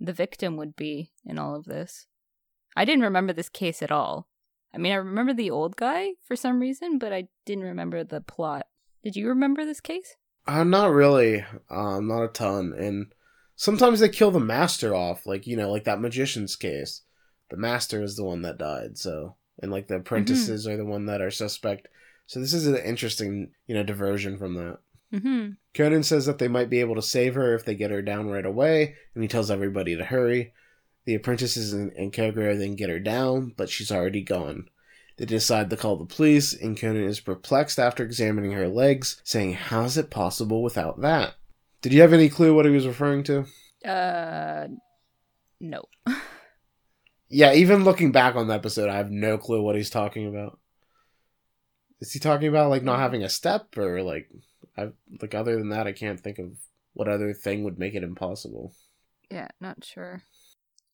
[0.01, 2.07] the victim would be in all of this.
[2.75, 4.29] I didn't remember this case at all.
[4.75, 8.21] I mean, I remember the old guy for some reason, but I didn't remember the
[8.21, 8.67] plot.
[9.03, 10.17] Did you remember this case?
[10.47, 11.45] Uh, not really.
[11.71, 12.73] Um, not a ton.
[12.77, 13.13] And
[13.57, 17.03] sometimes they kill the master off, like you know, like that magician's case.
[17.51, 20.75] The master is the one that died, so and like the apprentices mm-hmm.
[20.75, 21.89] are the one that are suspect.
[22.27, 24.79] So this is an interesting, you know, diversion from that.
[25.15, 25.51] Mm-hmm.
[25.75, 28.29] Conan says that they might be able to save her if they get her down
[28.29, 30.53] right away, and he tells everybody to hurry.
[31.05, 34.69] The apprentices and, and Kogoro then get her down, but she's already gone.
[35.17, 39.55] They decide to call the police, and Conan is perplexed after examining her legs, saying,
[39.55, 41.35] How's it possible without that?
[41.81, 43.47] Did you have any clue what he was referring to?
[43.85, 44.69] Uh,
[45.59, 45.85] no.
[47.29, 50.59] yeah, even looking back on the episode, I have no clue what he's talking about.
[52.01, 54.29] Is he talking about like not having a step, or like,
[54.77, 54.89] I
[55.23, 56.59] like other than that, I can't think of
[56.93, 58.75] what other thing would make it impossible.
[59.31, 60.23] Yeah, not sure.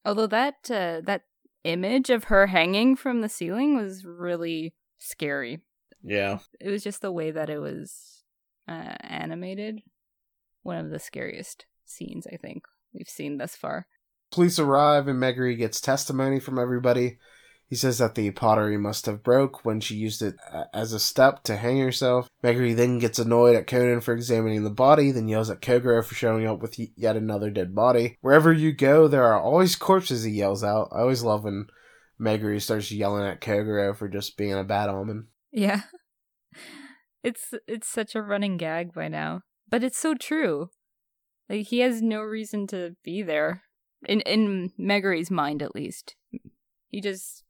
[0.05, 1.23] Although that uh, that
[1.65, 5.61] image of her hanging from the ceiling was really scary.
[6.03, 8.25] Yeah, it was just the way that it was
[8.69, 9.83] uh, animated
[10.63, 13.87] one of the scariest scenes I think we've seen thus far.
[14.31, 17.19] Police arrive and Megure gets testimony from everybody.
[17.73, 21.01] He says that the pottery must have broke when she used it uh, as a
[21.01, 22.29] step to hang herself.
[22.45, 26.15] Megure then gets annoyed at Conan for examining the body, then yells at Kogoro for
[26.15, 28.19] showing up with yet another dead body.
[28.21, 30.91] Wherever you go, there are always corpses, he yells out.
[30.93, 31.69] I always love when
[32.21, 35.29] Megure starts yelling at Kogoro for just being a bad omen.
[35.51, 35.81] Yeah.
[37.25, 39.43] It's it's such a running gag by now.
[39.71, 40.69] But it's so true.
[41.49, 43.63] Like he has no reason to be there.
[44.05, 46.17] In in Megure's mind at least.
[46.89, 47.45] He just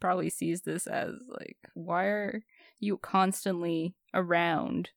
[0.00, 2.42] probably sees this as like, why are
[2.78, 4.90] you constantly around?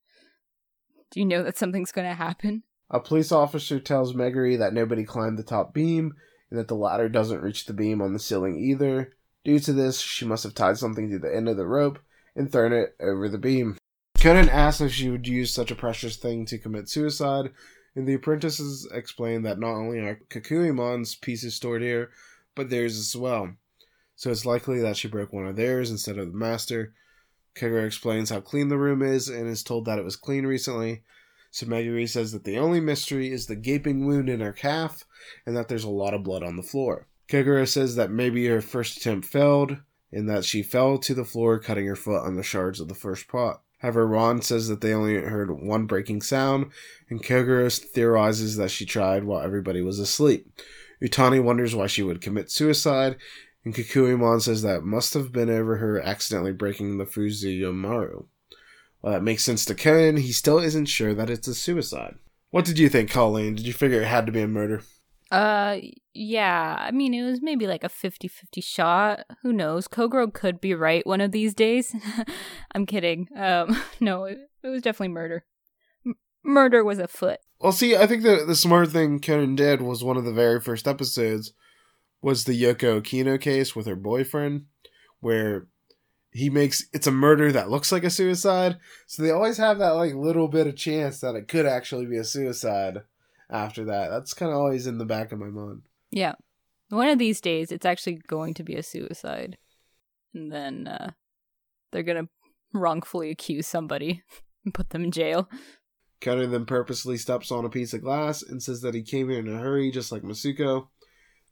[1.11, 2.63] Do you know that something's gonna happen?
[2.89, 6.13] A police officer tells Megure that nobody climbed the top beam
[6.49, 9.13] and that the ladder doesn't reach the beam on the ceiling either.
[9.43, 11.99] Due to this, she must have tied something to the end of the rope
[12.35, 13.77] and thrown it over the beam.
[14.17, 17.51] Conan asks if she would use such a precious thing to commit suicide,
[17.95, 22.11] and the apprentices explain that not only are Kakuimon's pieces stored here,
[22.55, 23.55] but theirs as well.
[24.15, 26.93] So it's likely that she broke one of theirs instead of the master.
[27.56, 31.04] Kogoro explains how clean the room is and is told that it was clean recently.
[31.52, 35.04] So Megure says that the only mystery is the gaping wound in her calf
[35.45, 37.08] and that there's a lot of blood on the floor.
[37.28, 39.78] Kogoro says that maybe her first attempt failed
[40.12, 42.95] and that she fell to the floor, cutting her foot on the shards of the
[42.95, 43.62] first pot.
[43.80, 46.71] However, Ran says that they only heard one breaking sound,
[47.10, 50.52] and Kogoro theorizes that she tried while everybody was asleep.
[51.02, 53.17] Utani wonders why she would commit suicide,
[53.63, 58.26] and Kakuimon says that must have been over her accidentally breaking the Fuzuyomaru.
[59.02, 62.15] Well, that makes sense to Conan, he still isn't sure that it's a suicide.
[62.52, 63.56] What did you think, Colleen?
[63.56, 64.84] Did you figure it had to be a murder?
[65.32, 65.78] Uh,
[66.13, 66.76] yeah.
[66.80, 69.26] I mean, it was maybe like a 50 50 shot.
[69.41, 69.88] Who knows?
[69.88, 71.95] Kogoro could be right one of these days.
[72.76, 73.30] I'm kidding.
[73.36, 75.45] Um, no, it, it was definitely murder.
[76.06, 77.39] M- murder was afoot.
[77.62, 80.60] Well, see, I think the, the smart thing Conan did was one of the very
[80.60, 81.54] first episodes
[82.21, 84.65] was the Yoko Okino case with her boyfriend,
[85.19, 85.67] where
[86.31, 88.77] he makes it's a murder that looks like a suicide.
[89.07, 92.17] So they always have that like little bit of chance that it could actually be
[92.17, 92.99] a suicide
[93.49, 94.10] after that.
[94.10, 95.81] That's kind of always in the back of my mind.
[96.10, 96.36] Yeah.
[96.89, 99.57] One of these days, it's actually going to be a suicide.
[100.34, 101.12] And then uh,
[101.91, 102.29] they're going to
[102.73, 104.23] wrongfully accuse somebody
[104.65, 105.49] and put them in jail.
[106.21, 109.39] Conan then purposely steps on a piece of glass and says that he came here
[109.39, 110.88] in a hurry, just like Masuko.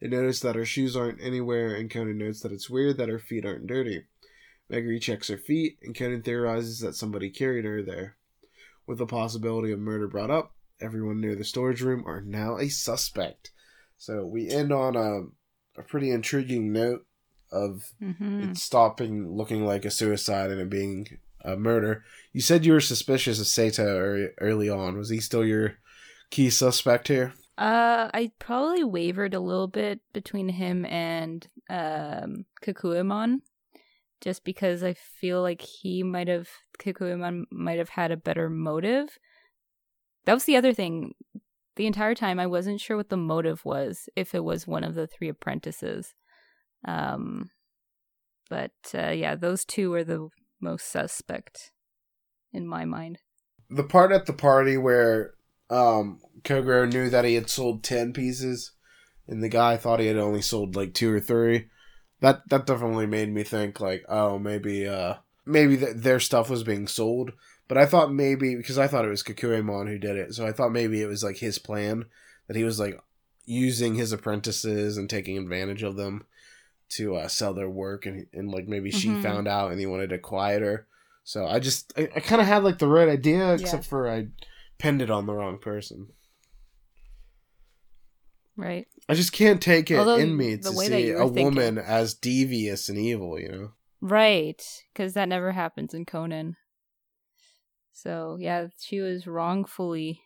[0.01, 3.19] They notice that her shoes aren't anywhere, and Conan notes that it's weird that her
[3.19, 4.05] feet aren't dirty.
[4.71, 8.15] Megure checks her feet, and Conan theorizes that somebody carried her there.
[8.88, 12.69] With the possibility of murder brought up, everyone near the storage room are now a
[12.69, 13.51] suspect.
[13.97, 17.05] So we end on a, a pretty intriguing note
[17.51, 18.51] of mm-hmm.
[18.51, 22.03] it stopping looking like a suicide and it being a murder.
[22.31, 24.97] You said you were suspicious of Seto early on.
[24.97, 25.75] Was he still your
[26.29, 27.33] key suspect here?
[27.60, 33.41] Uh, I probably wavered a little bit between him and um Kakuimon,
[34.22, 36.48] just because I feel like he might have
[36.80, 39.19] Kakuimon might have had a better motive
[40.26, 41.15] that was the other thing.
[41.76, 44.93] The entire time, I wasn't sure what the motive was, if it was one of
[44.95, 46.13] the three apprentices.
[46.86, 47.50] Um,
[48.50, 50.30] but uh, yeah, those two were the
[50.62, 51.72] most suspect
[52.52, 53.19] in my mind.
[53.72, 55.34] The part at the party where
[55.69, 58.71] um, Kogoro knew that he had sold 10 pieces
[59.29, 61.67] and the guy thought he had only sold like two or three.
[62.19, 66.63] That that definitely made me think like, oh, maybe uh maybe th- their stuff was
[66.63, 67.32] being sold,
[67.67, 70.51] but I thought maybe because I thought it was Kakuimon who did it, so I
[70.51, 72.05] thought maybe it was like his plan
[72.47, 72.99] that he was like
[73.45, 76.25] using his apprentices and taking advantage of them
[76.89, 79.15] to uh, sell their work, and and like maybe mm-hmm.
[79.15, 80.88] she found out and he wanted to quiet her.
[81.23, 83.89] So I just I, I kind of had like the right idea, except yeah.
[83.89, 84.27] for I
[84.80, 86.08] pinned it on the wrong person.
[88.58, 88.88] Right.
[89.08, 91.46] I just can't take it Although in me to see a thinking...
[91.46, 93.72] woman as devious and evil, you know.
[94.02, 94.62] Right,
[94.94, 96.56] because that never happens in Conan.
[97.94, 100.22] So yeah, she was wrongfully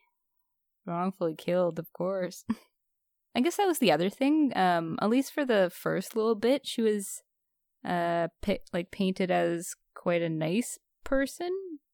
[0.85, 2.45] wrongfully killed, of course.
[3.35, 4.51] I guess that was the other thing.
[4.55, 7.21] Um, at least for the first little bit, she was
[7.85, 11.51] uh pi- like painted as quite a nice person.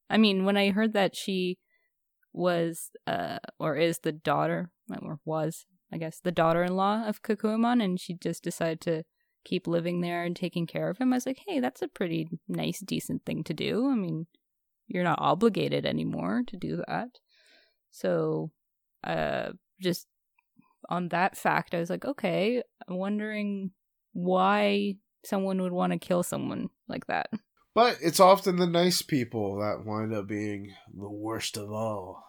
[0.10, 1.58] I mean, when I heard that she
[2.34, 8.00] was uh or is the daughter or was, I guess, the daughter-in-law of Kakuimon and
[8.00, 9.04] she just decided to
[9.46, 12.30] keep living there and taking care of him, I was like, "Hey, that's a pretty
[12.48, 14.28] nice decent thing to do." I mean,
[14.88, 17.20] you're not obligated anymore to do that.
[17.92, 18.52] So,
[19.04, 20.08] uh, just
[20.90, 23.72] on that fact, I was like, okay, I'm wondering
[24.14, 27.30] why someone would want to kill someone like that.
[27.76, 32.24] But it's often the nice people that wind up being the worst of all.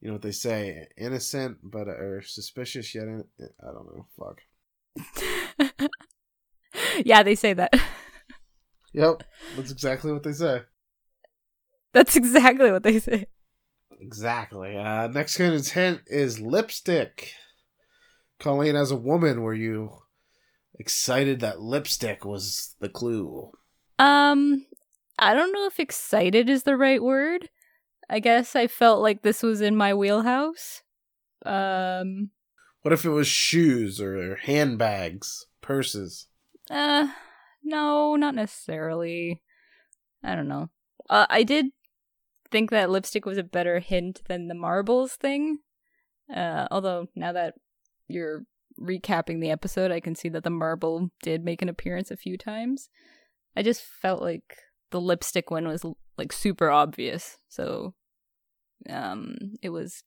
[0.00, 0.88] You know what they say?
[0.96, 4.06] Innocent, but or suspicious yet in- I don't know.
[4.18, 5.90] Fuck.
[7.04, 7.74] yeah, they say that.
[8.92, 9.22] Yep,
[9.56, 10.62] that's exactly what they say.
[11.92, 13.26] That's exactly what they say.
[14.00, 14.76] Exactly.
[14.76, 17.32] Uh, next Conan's hint is lipstick.
[18.38, 19.90] Colleen, as a woman, were you
[20.78, 23.50] excited that lipstick was the clue?
[24.00, 24.66] Um,
[25.18, 27.50] I don't know if excited is the right word.
[28.08, 30.82] I guess I felt like this was in my wheelhouse.
[31.44, 32.30] Um,
[32.82, 36.26] What if it was shoes or handbags, purses?
[36.70, 37.08] uh,
[37.62, 39.42] no, not necessarily.
[40.24, 40.70] I don't know.
[41.08, 41.66] Uh, I did
[42.50, 45.58] think that lipstick was a better hint than the marbles thing.
[46.34, 47.54] Uh, although now that
[48.08, 48.44] you're
[48.80, 52.38] recapping the episode, I can see that the marble did make an appearance a few
[52.38, 52.88] times.
[53.60, 54.56] I just felt like
[54.90, 55.84] the lipstick one was
[56.16, 57.92] like super obvious, so
[58.88, 60.02] um, it was,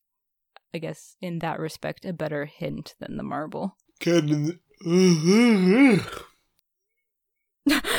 [0.74, 3.76] I guess, in that respect, a better hint than the marble.
[4.00, 4.58] Conan.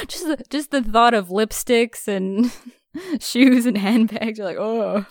[0.09, 2.51] just the, just the thought of lipsticks and
[3.23, 5.05] shoes and handbags, you're like, oh.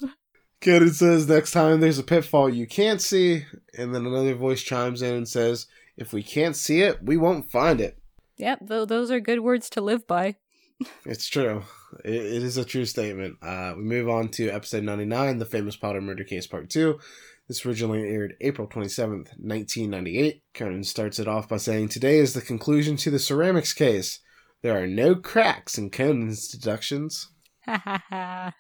[0.61, 3.47] Conan says next time there's a pitfall you can't see,
[3.79, 7.51] and then another voice chimes in and says, "If we can't see it, we won't
[7.51, 7.99] find it."
[8.39, 10.37] Yep, though those are good words to live by.
[11.07, 11.63] It's true.
[12.05, 13.37] It, it is a true statement.
[13.41, 16.99] Uh, we move on to episode 99, The Famous Potter Murder Case Part 2.
[17.47, 20.43] This originally aired April 27th, 1998.
[20.53, 24.19] Conan starts it off by saying, Today is the conclusion to the ceramics case.
[24.63, 27.31] There are no cracks in Conan's deductions.
[27.67, 28.53] Ha ha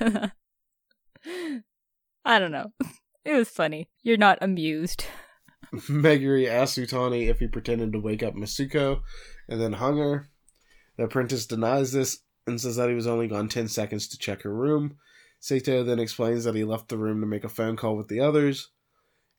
[0.00, 0.32] ha.
[2.24, 2.72] I don't know.
[3.24, 3.88] It was funny.
[4.02, 5.04] You're not amused.
[5.88, 9.00] Megure asks Utani if he pretended to wake up Masuko
[9.48, 10.28] and then hung her.
[10.96, 14.42] The apprentice denies this and says that he was only gone 10 seconds to check
[14.42, 14.96] her room.
[15.40, 18.20] Sato then explains that he left the room to make a phone call with the
[18.20, 18.70] others.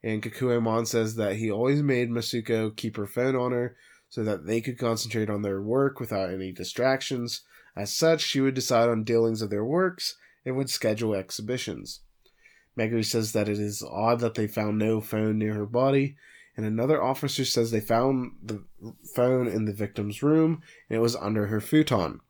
[0.04, 3.76] And Kakuemon says that he always made Masuko keep her phone on her
[4.10, 7.42] so that they could concentrate on their work without any distractions.
[7.76, 12.02] As such, she would decide on dealings of their works and would schedule exhibitions.
[12.78, 16.16] Megure says that it is odd that they found no phone near her body,
[16.58, 18.64] and another officer says they found the
[19.16, 22.22] phone in the victim's room and it was under her futon.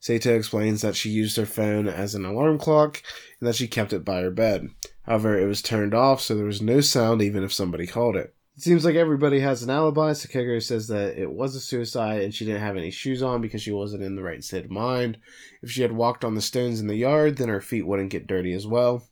[0.00, 3.02] Sato explains that she used her phone as an alarm clock
[3.40, 4.68] and that she kept it by her bed.
[5.02, 8.34] However, it was turned off so there was no sound even if somebody called it.
[8.56, 10.12] It seems like everybody has an alibi.
[10.12, 13.60] Sakeguro says that it was a suicide and she didn't have any shoes on because
[13.60, 15.18] she wasn't in the right state of mind.
[15.62, 18.26] If she had walked on the stones in the yard, then her feet wouldn't get
[18.26, 19.06] dirty as well.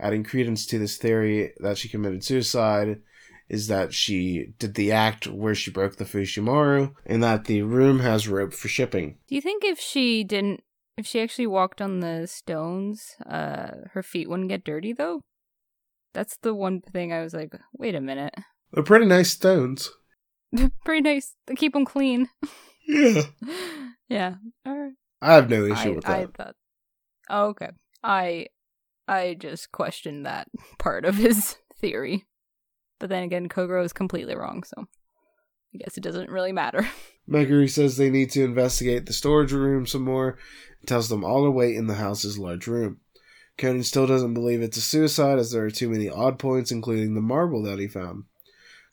[0.00, 3.00] Adding credence to this theory that she committed suicide
[3.48, 8.00] is that she did the act where she broke the Fushimaru and that the room
[8.00, 9.18] has rope for shipping.
[9.28, 10.62] Do you think if she didn't,
[10.96, 15.20] if she actually walked on the stones, uh, her feet wouldn't get dirty though?
[16.14, 18.34] That's the one thing I was like, wait a minute.
[18.72, 19.90] They're pretty nice stones.
[20.84, 21.34] Pretty nice.
[21.46, 22.28] They keep them clean.
[22.86, 23.22] Yeah.
[24.10, 24.34] yeah.
[24.66, 24.92] All right.
[25.22, 26.36] I have no issue I, with I that.
[26.36, 26.54] thought.
[27.30, 27.70] Oh, okay.
[28.02, 28.48] I
[29.06, 32.24] I just question that part of his theory,
[32.98, 34.86] but then again, Kogoro is completely wrong, so
[35.74, 36.88] I guess it doesn't really matter.
[37.28, 40.36] Megure says they need to investigate the storage room some more
[40.80, 43.00] and tells them all to wait in the house's large room.
[43.56, 47.14] Conan still doesn't believe it's a suicide as there are too many odd points, including
[47.14, 48.24] the marble that he found.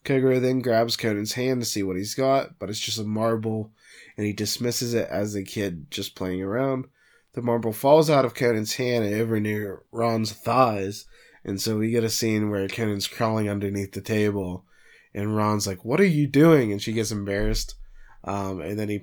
[0.06, 3.72] Kogoro then grabs Conan's hand to see what he's got, but it's just a marble,
[4.18, 6.86] and he dismisses it as a kid just playing around.
[7.34, 11.06] The marble falls out of Conan's hand and over near Ran's thighs,
[11.44, 14.66] and so we get a scene where Conan's crawling underneath the table,
[15.14, 17.76] and Ran's like, "What are you doing?" and she gets embarrassed,
[18.24, 19.02] um, and then he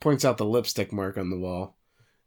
[0.00, 1.76] points out the lipstick mark on the wall,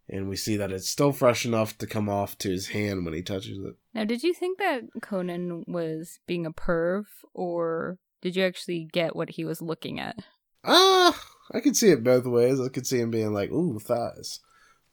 [0.07, 3.13] and we see that it's still fresh enough to come off to his hand when
[3.13, 3.75] he touches it.
[3.93, 9.15] Now, did you think that Conan was being a perv, or did you actually get
[9.15, 10.19] what he was looking at?
[10.63, 12.59] Ah, I could see it both ways.
[12.59, 14.39] I could see him being like, "Ooh, thighs,"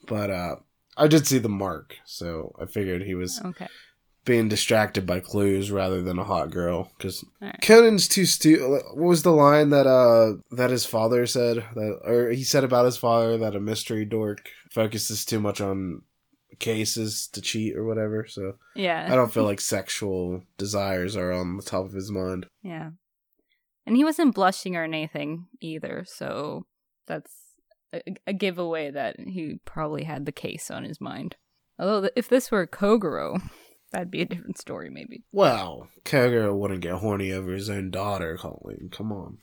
[0.06, 0.56] but uh,
[0.96, 3.66] I did see the mark, so I figured he was Okay.
[4.24, 6.90] being distracted by clues rather than a hot girl.
[6.96, 7.60] Because Alright.
[7.62, 8.68] Conan's too stupid.
[8.68, 12.84] What was the line that uh that his father said that, or he said about
[12.84, 16.02] his father that a mystery dork focuses too much on
[16.58, 18.26] cases to cheat or whatever.
[18.28, 19.06] So Yeah.
[19.10, 22.46] I don't feel like sexual desires are on the top of his mind.
[22.62, 22.90] Yeah.
[23.86, 26.66] And he wasn't blushing or anything either, so
[27.06, 27.32] that's
[27.92, 31.36] a, a giveaway that he probably had the case on his mind.
[31.78, 33.40] Although, if this were Kogoro,
[33.92, 35.24] that'd be a different story, maybe.
[35.32, 38.88] Well, Kogoro wouldn't get horny over his own daughter, Colleen.
[38.90, 39.38] Come on.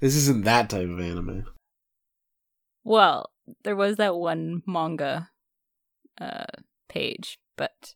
[0.00, 1.44] This isn't that type of anime.
[2.84, 3.30] Well,
[3.64, 5.30] there was that one manga
[6.20, 6.44] uh,
[6.88, 7.94] page, but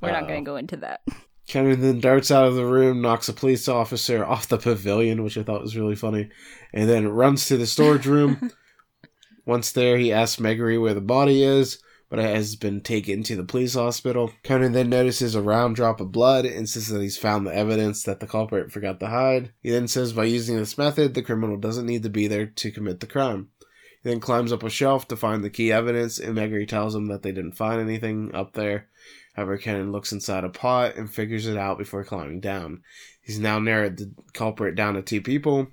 [0.00, 0.26] we're not Oh.
[0.28, 1.00] going to go into that.
[1.50, 5.36] Conan then darts out of the room, knocks a police officer off the pavilion, which
[5.36, 6.30] I thought was really funny,
[6.72, 8.50] and then runs to the storage room.
[9.46, 11.78] Once there, he asks Megure where the body is,
[12.08, 14.32] but it has been taken to the police hospital.
[14.42, 18.02] Conan then notices a round drop of blood and says that he's found the evidence
[18.04, 19.52] that the culprit forgot to hide.
[19.60, 22.70] He then says by using this method, the criminal doesn't need to be there to
[22.70, 23.48] commit the crime.
[24.02, 27.08] He then climbs up a shelf to find the key evidence, and Megure tells him
[27.08, 28.88] that they didn't find anything up there.
[29.34, 32.82] However, Conan looks inside a pot and figures it out before climbing down.
[33.20, 35.68] He's now narrowed the culprit down to two people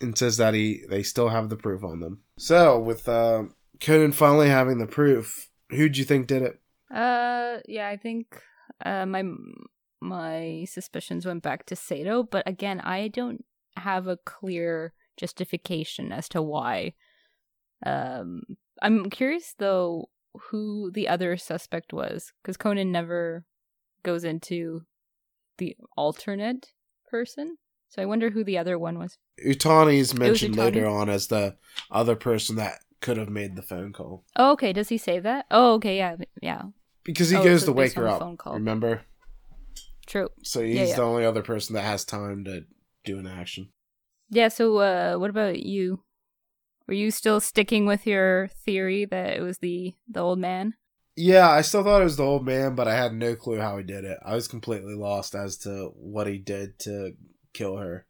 [0.00, 2.22] and says that he they still have the proof on them.
[2.38, 3.44] So, with uh,
[3.80, 6.60] Conan finally having the proof, who'd you think did it?
[6.94, 8.40] Uh, yeah, I think
[8.84, 9.24] uh, my
[10.00, 13.44] my suspicions went back to Sato, but again, I don't
[13.76, 16.94] have a clear justification as to why.
[17.84, 18.42] Um,
[18.82, 23.44] I'm curious though who the other suspect was because Conan never
[24.02, 24.82] goes into
[25.58, 26.72] the alternate
[27.08, 27.56] person.
[27.88, 29.18] So I wonder who the other one was.
[29.46, 30.58] Utani's mentioned Utani?
[30.58, 31.56] later on as the
[31.90, 34.24] other person that could have made the phone call.
[34.36, 34.72] Oh, okay.
[34.72, 35.46] Does he say that?
[35.50, 35.96] Oh, okay.
[35.96, 36.62] Yeah, yeah.
[37.04, 38.22] Because he oh, goes so to wake her up.
[38.46, 39.02] Remember?
[40.06, 40.28] True.
[40.42, 40.96] So he's yeah, yeah.
[40.96, 42.64] the only other person that has time to
[43.04, 43.70] do an action.
[44.28, 44.48] Yeah.
[44.48, 46.02] So, uh, what about you?
[46.86, 50.74] Were you still sticking with your theory that it was the the old man?
[51.16, 53.76] Yeah, I still thought it was the old man, but I had no clue how
[53.76, 54.18] he did it.
[54.24, 57.12] I was completely lost as to what he did to
[57.52, 58.06] kill her,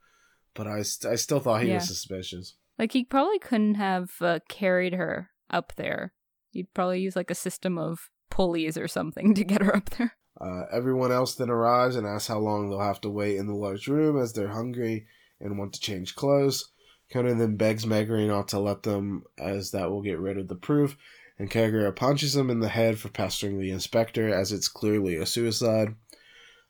[0.55, 1.77] but I, st- I still thought he yeah.
[1.77, 2.55] was suspicious.
[2.79, 6.13] Like he probably couldn't have uh, carried her up there.
[6.51, 10.17] He'd probably use like a system of pulleys or something to get her up there.
[10.41, 13.55] Uh, everyone else then arrives and asks how long they'll have to wait in the
[13.55, 15.07] large room as they're hungry
[15.41, 16.71] and want to change clothes.
[17.13, 20.55] Conan then begs Megure not to let them, as that will get rid of the
[20.55, 20.97] proof,
[21.39, 25.27] and Kogoro punches him in the head for pestering the inspector, as it's clearly a
[25.27, 25.95] suicide.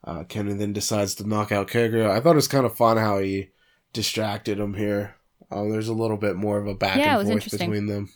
[0.03, 2.11] Uh, Conan then decides to knock out Kogoro.
[2.11, 3.51] I thought it was kind of fun how he
[3.93, 5.17] distracted him here.
[5.51, 8.09] Uh, there's a little bit more of a back yeah, and forth between them.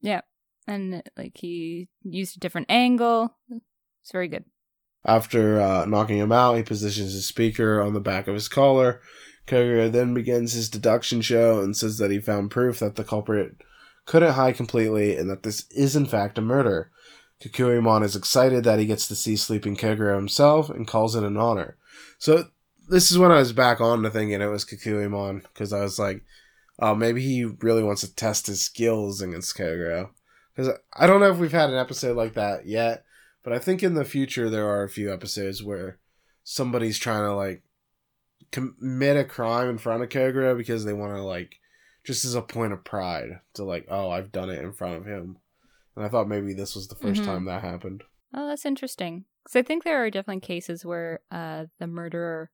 [0.00, 0.22] Yeah,
[0.66, 3.36] and like he used a different angle.
[3.50, 4.44] It's very good.
[5.04, 9.00] After uh, knocking him out, he positions his speaker on the back of his collar.
[9.46, 13.56] Kogoro then begins his deduction show and says that he found proof that the culprit
[14.04, 16.90] couldn't hide completely and that this is in fact a murder.
[17.40, 21.36] Kakuemon is excited that he gets to see sleeping Kogoro himself and calls it an
[21.36, 21.76] honor.
[22.18, 22.48] So
[22.88, 25.80] this is when I was back on the thing, and it was Kakuemon because I
[25.80, 26.24] was like,
[26.78, 30.10] oh, maybe he really wants to test his skills against Kogoro.
[30.54, 33.04] Because I don't know if we've had an episode like that yet,
[33.42, 35.98] but I think in the future there are a few episodes where
[36.42, 37.62] somebody's trying to like
[38.50, 41.60] commit a crime in front of Kogoro because they want to like
[42.04, 45.06] just as a point of pride to like, oh, I've done it in front of
[45.06, 45.38] him.
[45.94, 47.24] And I thought maybe this was the 1st mm-hmm.
[47.24, 48.02] time that happened.
[48.34, 49.24] Oh, that's interesting.
[49.42, 52.50] Because I think there are definitely cases where uh, the murderer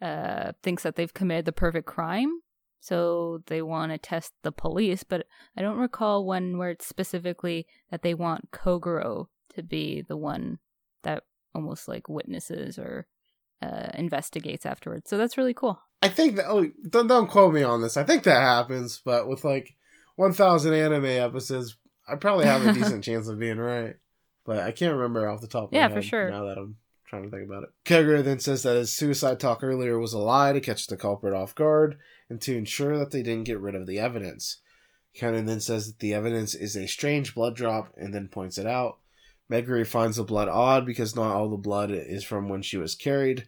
[0.00, 2.40] uh, thinks that they've committed the perfect crime,
[2.80, 5.02] so they want to test the police.
[5.04, 5.26] But
[5.56, 10.58] I don't recall one where it's specifically that they want Kogoro to be the one
[11.02, 11.24] that
[11.54, 13.06] almost like witnesses or
[13.62, 15.08] uh, investigates afterwards.
[15.08, 15.80] So that's really cool.
[16.02, 16.46] I think that.
[16.48, 17.96] Oh, don't don't quote me on this.
[17.96, 19.74] I think that happens, but with like
[20.16, 21.76] 1,000 anime episodes,
[22.06, 23.94] I probably have a decent chance of being right,
[24.44, 26.02] but I can't remember off the top of yeah, my head.
[26.02, 26.30] for sure.
[26.30, 26.76] Now that I'm
[27.06, 27.70] trying to think about it.
[27.84, 31.34] Kogoro then says that his suicide talk earlier was a lie to catch the culprit
[31.34, 31.98] off guard
[32.28, 34.60] and to ensure that they didn't get rid of the evidence.
[35.18, 38.66] Conan then says that the evidence is a strange blood drop and then points it
[38.66, 38.98] out.
[39.50, 42.94] Megure finds the blood odd because not all the blood is from when she was
[42.94, 43.46] carried,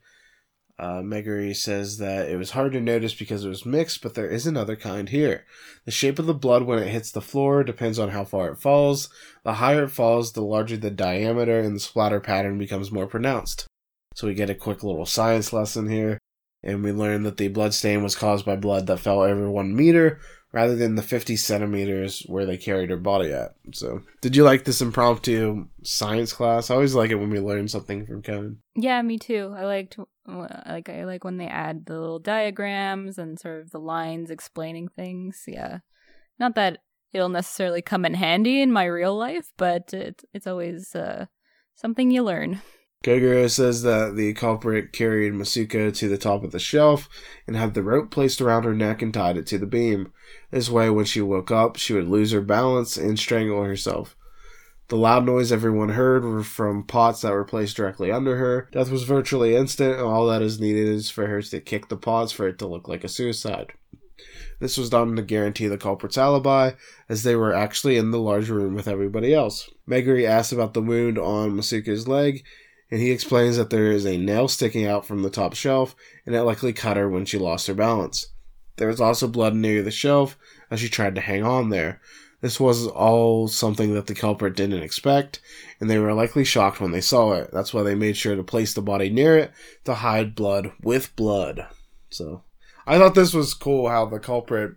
[0.79, 4.29] uh, Megure says that it was hard to notice because it was mixed, but there
[4.29, 5.47] is another kind here.
[5.87, 8.59] The shape of the blood when it hits the floor depends on how far it
[8.59, 9.09] falls.
[9.43, 13.66] The higher it falls, the larger the diameter, and the splatter pattern becomes more pronounced.
[14.14, 16.18] So we get a quick little science lesson here,
[16.62, 19.74] and we learn that the blood stain was caused by blood that fell over one
[19.74, 20.20] meter,
[20.53, 23.55] rather than the 50 centimeters where they carried her body at.
[23.72, 26.70] So, did you like this impromptu science class?
[26.70, 28.59] I always like it when we learn something from Kevin.
[28.74, 29.55] Yeah, me too.
[29.57, 33.78] I liked like I like when they add the little diagrams and sort of the
[33.78, 35.44] lines explaining things.
[35.47, 35.78] Yeah.
[36.38, 36.78] Not that
[37.12, 41.26] it'll necessarily come in handy in my real life, but it, it's always uh,
[41.74, 42.61] something you learn.
[43.05, 47.09] Kogoro says that the culprit carried Masuko to the top of the shelf
[47.47, 50.12] and had the rope placed around her neck and tied it to the beam.
[50.51, 54.16] This way, when she woke up, she would lose her balance and strangle herself.
[54.88, 58.68] The loud noise everyone heard were from pots that were placed directly under her.
[58.72, 61.97] Death was virtually instant, and all that is needed is for her to kick the
[61.97, 63.72] pots for it to look like a suicide.
[64.61, 66.72] This was done to guarantee the culprit's alibi,
[67.09, 69.68] as they were actually in the large room with everybody else.
[69.88, 72.44] Megure asked about the wound on Masuko's leg,
[72.91, 76.34] and he explains that there is a nail sticking out from the top shelf, and
[76.34, 78.28] it likely cut her when she lost her balance.
[78.76, 80.37] There was also blood near the shelf
[80.70, 82.01] as she tried to hang on there.
[82.43, 85.41] This was all something that the culprit didn't expect,
[85.80, 87.51] and they were likely shocked when they saw it.
[87.53, 89.53] That's why they made sure to place the body near it
[89.84, 91.66] to hide blood with blood.
[92.11, 92.45] So,
[92.87, 94.74] I thought this was cool how the culprit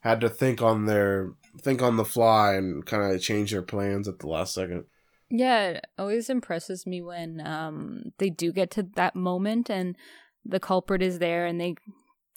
[0.00, 4.06] had to think on their think on the fly and kind of change their plans
[4.06, 4.84] at the last second.
[5.30, 9.96] Yeah, it always impresses me when um they do get to that moment and
[10.44, 11.74] the culprit is there and they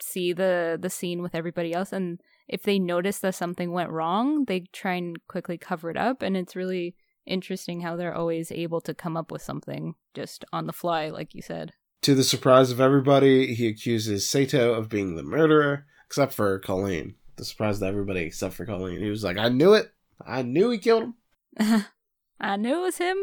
[0.01, 4.43] see the the scene with everybody else and if they notice that something went wrong,
[4.45, 8.81] they try and quickly cover it up and it's really interesting how they're always able
[8.81, 11.71] to come up with something just on the fly like you said.
[12.01, 17.15] To the surprise of everybody, he accuses Sato of being the murderer, except for Colleen.
[17.35, 18.99] The surprise to everybody except for Colleen.
[18.99, 19.91] He was like, I knew it.
[20.25, 21.13] I knew he killed
[21.57, 21.85] him.
[22.41, 23.17] I knew it was him.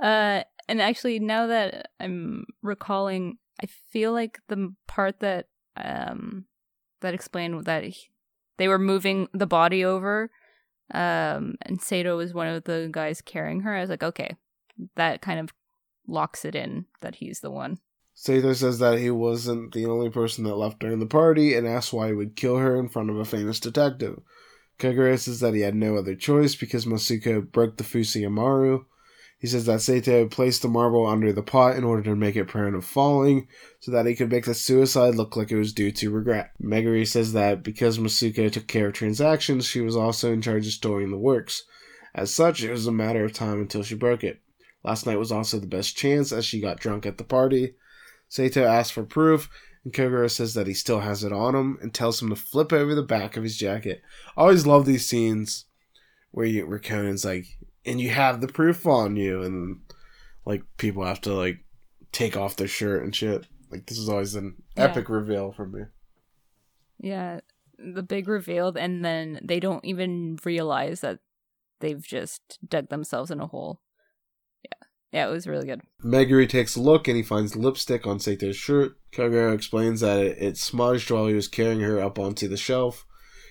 [0.00, 5.46] Uh, and actually, now that I'm recalling, I feel like the part that
[5.76, 6.44] um
[7.00, 8.10] that explained that he,
[8.58, 10.30] they were moving the body over,
[10.92, 13.74] um, and Sato was one of the guys carrying her.
[13.74, 14.36] I was like, okay,
[14.96, 15.52] that kind of
[16.06, 17.78] locks it in that he's the one.
[18.14, 21.92] Sato says that he wasn't the only person that left during the party and asks
[21.92, 24.18] why he would kill her in front of a famous detective.
[24.78, 28.84] Kogoro says that he had no other choice because Masuko broke the Fusiyamaru.
[29.40, 32.48] He says that Sato placed the marble under the pot in order to make it
[32.48, 33.46] prone of falling,
[33.78, 36.50] so that he could make the suicide look like it was due to regret.
[36.60, 40.72] Megure says that because Masuko took care of transactions, she was also in charge of
[40.72, 41.64] storing the works.
[42.14, 44.40] As such, it was a matter of time until she broke it.
[44.82, 47.74] Last night was also the best chance as she got drunk at the party.
[48.28, 49.48] Sato asks for proof,
[49.84, 52.72] and Kogoro says that he still has it on him and tells him to flip
[52.72, 54.02] over the back of his jacket.
[54.36, 55.66] I always love these scenes
[56.30, 57.46] where you where Conan's like,
[57.84, 59.80] and you have the proof on you, and
[60.44, 61.64] like people have to like
[62.12, 63.46] take off their shirt and shit.
[63.70, 64.84] Like this is always an yeah.
[64.84, 65.82] epic reveal for me.
[66.98, 67.40] Yeah,
[67.78, 71.20] the big reveal, and then they don't even realize that
[71.80, 73.80] they've just dug themselves in a hole.
[75.12, 75.80] Yeah, it was really good.
[76.04, 78.92] Megure takes a look and he finds lipstick on Sato's shirt.
[79.12, 83.06] Kogoro explains that it, it smudged while he was carrying her up onto the shelf.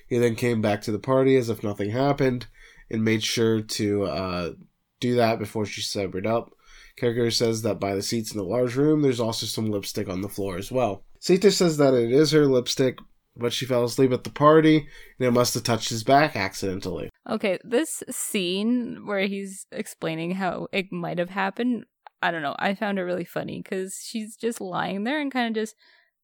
[0.07, 2.47] He then came back to the party as if nothing happened
[2.89, 4.51] and made sure to uh,
[4.99, 6.51] do that before she sobered up.
[6.99, 10.21] Kogoro says that by the seats in the large room, there's also some lipstick on
[10.21, 11.03] the floor as well.
[11.19, 12.97] Sato says that it is her lipstick,
[13.35, 14.87] but she fell asleep at the party
[15.19, 17.09] and it must have touched his back accidentally.
[17.29, 21.85] Okay, this scene where he's explaining how it might have happened,
[22.21, 25.49] I don't know, I found it really funny because she's just lying there and kind
[25.49, 25.75] of just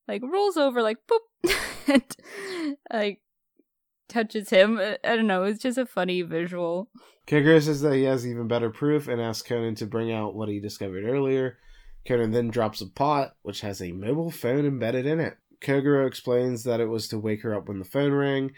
[0.08, 1.54] like rolls over, like boop,
[1.88, 3.22] and like
[4.08, 4.80] touches him.
[4.80, 6.89] I don't know, it's just a funny visual.
[7.28, 10.49] Kogoro says that he has even better proof and asks Conan to bring out what
[10.49, 11.58] he discovered earlier.
[12.06, 15.38] Conan then drops a pot, which has a mobile phone embedded in it.
[15.62, 18.51] Kogoro explains that it was to wake her up when the phone rang,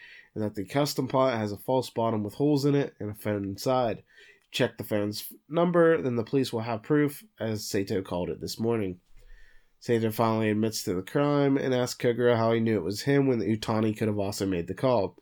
[0.43, 3.43] that the custom pot has a false bottom with holes in it and a phone
[3.43, 4.03] inside.
[4.51, 8.59] Check the phone's number, then the police will have proof, as Sato called it this
[8.59, 8.99] morning.
[9.79, 13.27] Sato finally admits to the crime and asks Kogoro how he knew it was him
[13.27, 15.17] when the Utani could have also made the call.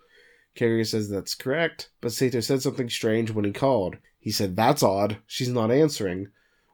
[0.55, 3.97] Kogoro says that's correct, but Sato said something strange when he called.
[4.19, 6.27] He said, That's odd, she's not answering.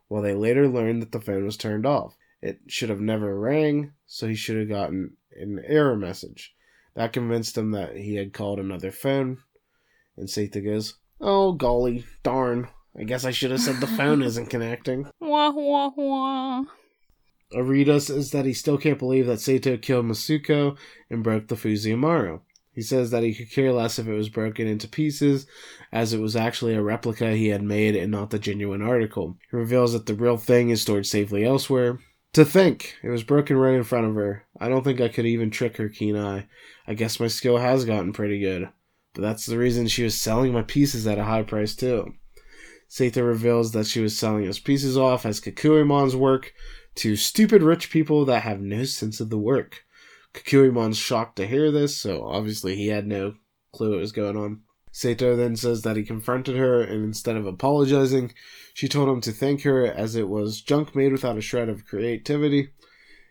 [0.08, 2.16] Well, they later learned that the phone was turned off.
[2.42, 6.54] It should have never rang, so he should have gotten an error message.
[6.96, 9.38] That convinced him that he had called another phone.
[10.18, 12.68] And Sato goes, Oh, golly, darn.
[12.98, 15.08] I guess I should have said the phone isn't connecting.
[15.20, 16.64] Wah, wah, wah.
[17.54, 20.78] Arita says that he still can't believe that Sato killed Masuko
[21.10, 22.42] and broke the Fusiyamaru.
[22.72, 25.48] He says that he could care less if it was broken into pieces,
[25.92, 29.38] as it was actually a replica he had made and not the genuine article.
[29.50, 32.00] He reveals that the real thing is stored safely elsewhere,
[32.34, 34.46] to think, it was broken right in front of her.
[34.60, 36.48] I don't think I could even trick her keen eye.
[36.86, 38.70] I guess my skill has gotten pretty good.
[39.14, 42.14] But that's the reason she was selling my pieces at a high price too.
[42.88, 46.54] Sato reveals that she was selling his pieces off as Kakuemon's work
[46.96, 49.86] to stupid rich people that have no sense of the work.
[50.34, 53.36] Kakuemon's shocked to hear this, so obviously he had no
[53.72, 54.62] clue what was going on.
[54.92, 58.34] Sato then says that he confronted her, and instead of apologizing,
[58.74, 61.86] she told him to thank her as it was junk made without a shred of
[61.86, 62.70] creativity.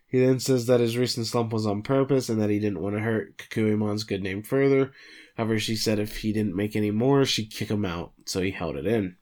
[0.09, 2.97] He then says that his recent slump was on purpose and that he didn't want
[2.97, 4.93] to hurt Kakuemon's good name further.
[5.37, 8.51] However, she said if he didn't make any more, she'd kick him out, so he
[8.51, 9.17] held it in.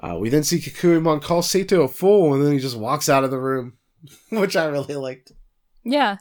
[0.00, 3.24] Uh, we then see Kakuemon call Sato a fool, and then he just walks out
[3.24, 3.74] of the room,
[4.30, 5.32] which I really liked.
[5.84, 6.18] Yeah.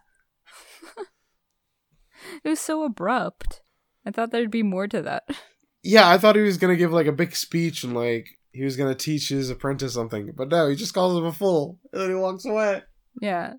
[2.44, 3.62] it was so abrupt.
[4.06, 5.24] I thought there'd be more to that.
[5.84, 8.78] Yeah, I thought he was gonna give like a big speech and like he was
[8.78, 12.10] gonna teach his apprentice something, but no, he just calls him a fool, and then
[12.10, 12.84] he walks away.
[13.20, 13.54] Yeah.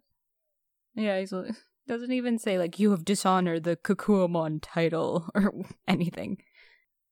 [0.94, 1.54] Yeah, he's like,
[1.88, 5.52] doesn't even say like you have dishonored the Kakuemon title or
[5.86, 6.38] anything.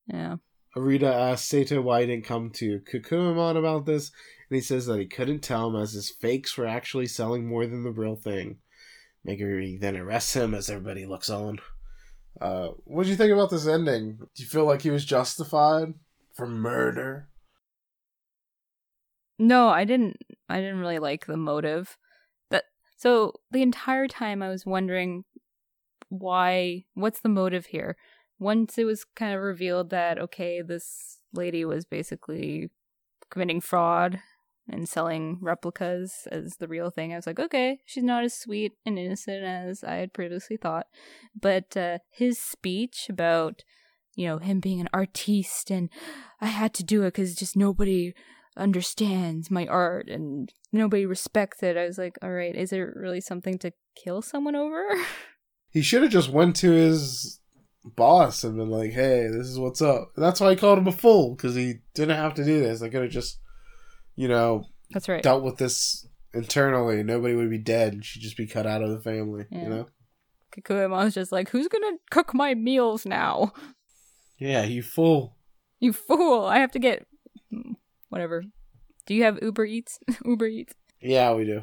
[0.07, 0.36] Yeah.
[0.76, 4.12] Arita asks Sato why he didn't come to Kakuemon about this,
[4.49, 7.66] and he says that he couldn't tell him as his fakes were actually selling more
[7.66, 8.59] than the real thing.
[9.26, 11.59] Megure then arrests him as everybody looks on.
[12.41, 14.16] Uh, what do you think about this ending?
[14.16, 15.95] Do you feel like he was justified
[16.34, 17.28] for murder?
[19.38, 20.18] No, I didn't
[20.49, 21.97] I didn't really like the motive.
[23.01, 25.24] So the entire time I was wondering
[26.11, 27.96] why what's the motive here?
[28.38, 32.68] Once it was kind of revealed that okay, this lady was basically
[33.30, 34.20] committing fraud
[34.68, 37.14] and selling replicas as the real thing.
[37.14, 40.86] I was like, okay, she's not as sweet and innocent as I had previously thought.
[41.34, 43.64] But uh, his speech about,
[44.14, 45.88] you know, him being an artiste and
[46.38, 48.12] I had to do it because just nobody
[48.61, 51.76] understands my art and nobody respects it.
[51.76, 54.86] I was like, all right, is it really something to kill someone over?
[55.72, 57.38] He should have just went to his
[57.84, 60.88] boss and been like, "Hey, this is what's up." And that's why I called him
[60.88, 62.82] a fool because he didn't have to do this.
[62.82, 63.38] I could have just,
[64.16, 65.22] you know, That's right.
[65.22, 67.04] dealt with this internally.
[67.04, 68.04] Nobody would be dead.
[68.04, 69.46] She'd just be cut out of the family.
[69.48, 69.62] Yeah.
[69.62, 69.86] You know?
[70.52, 73.52] Kakuemon was just like, who's gonna cook my meals now?
[74.38, 75.36] Yeah, you fool.
[75.78, 76.46] You fool!
[76.46, 77.06] I have to get
[78.11, 78.44] whatever.
[79.06, 79.98] Do you have Uber Eats?
[80.24, 80.74] Uber Eats?
[81.00, 81.62] Yeah, we do.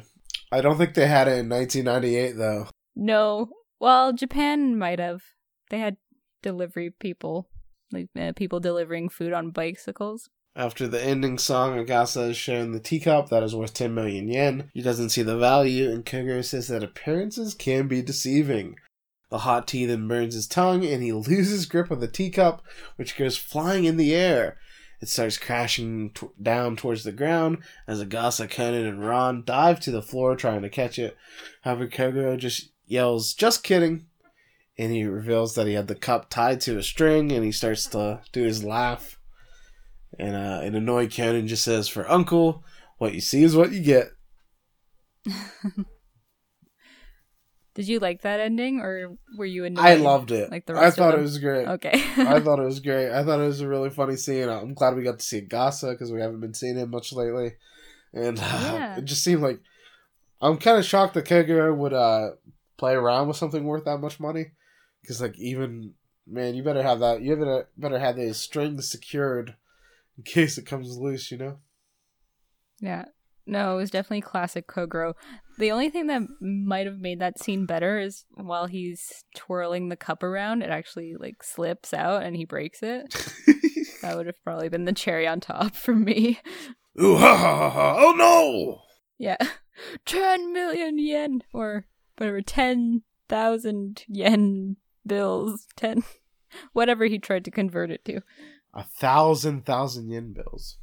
[0.50, 2.66] I don't think they had it in 1998 though.
[2.96, 3.50] No.
[3.78, 5.22] Well, Japan might have.
[5.70, 5.98] They had
[6.42, 7.48] delivery people,
[7.92, 10.28] like uh, people delivering food on bicycles.
[10.56, 14.70] After the ending song, Agasa is shown the teacup that is worth 10 million yen.
[14.74, 18.74] He doesn't see the value, and Kogoro says that appearances can be deceiving.
[19.30, 22.62] The hot tea then burns his tongue, and he loses grip of the teacup,
[22.96, 24.56] which goes flying in the air.
[25.00, 29.90] It starts crashing t- down towards the ground as Agasa, Conan, and Ran dive to
[29.90, 31.16] the floor trying to catch it.
[31.62, 34.06] However, Kogoro just yells, Just kidding!
[34.76, 37.86] And he reveals that he had the cup tied to a string, and he starts
[37.86, 39.18] to do his laugh.
[40.18, 42.64] And uh, an annoyed Conan just says, For Uncle,
[42.98, 44.10] what you see is what you get.
[47.78, 49.84] Did you like that ending, or were you annoyed?
[49.84, 50.50] I loved it.
[50.50, 51.64] Like the I thought it was great.
[51.68, 51.92] Okay.
[52.16, 53.12] I thought it was great.
[53.12, 54.48] I thought it was a really funny scene.
[54.48, 57.52] I'm glad we got to see Gasa because we haven't been seeing him much lately,
[58.12, 58.98] and uh, Yeah.
[58.98, 59.60] it just seemed like
[60.42, 62.30] I'm kind of shocked that Kogoro would uh,
[62.78, 64.46] play around with something worth that much money.
[65.00, 65.94] Because like even
[66.26, 67.22] man, you better have that.
[67.22, 69.54] You better better have the strings secured
[70.16, 71.30] in case it comes loose.
[71.30, 71.58] You know.
[72.80, 73.04] Yeah.
[73.46, 75.14] No, it was definitely classic Kogoro.
[75.58, 79.96] The only thing that might have made that scene better is while he's twirling the
[79.96, 83.34] cup around, it actually like slips out and he breaks it.
[84.02, 86.38] That would have probably been the cherry on top for me.
[87.00, 87.70] Ooh ha ha ha!
[87.70, 87.96] ha.
[87.98, 88.82] Oh no!
[89.18, 89.36] Yeah.
[90.06, 91.86] 10 million yen or
[92.16, 96.04] whatever 10,000 yen bills, 10
[96.72, 98.20] whatever he tried to convert it to.
[98.74, 100.78] A thousand thousand yen bills.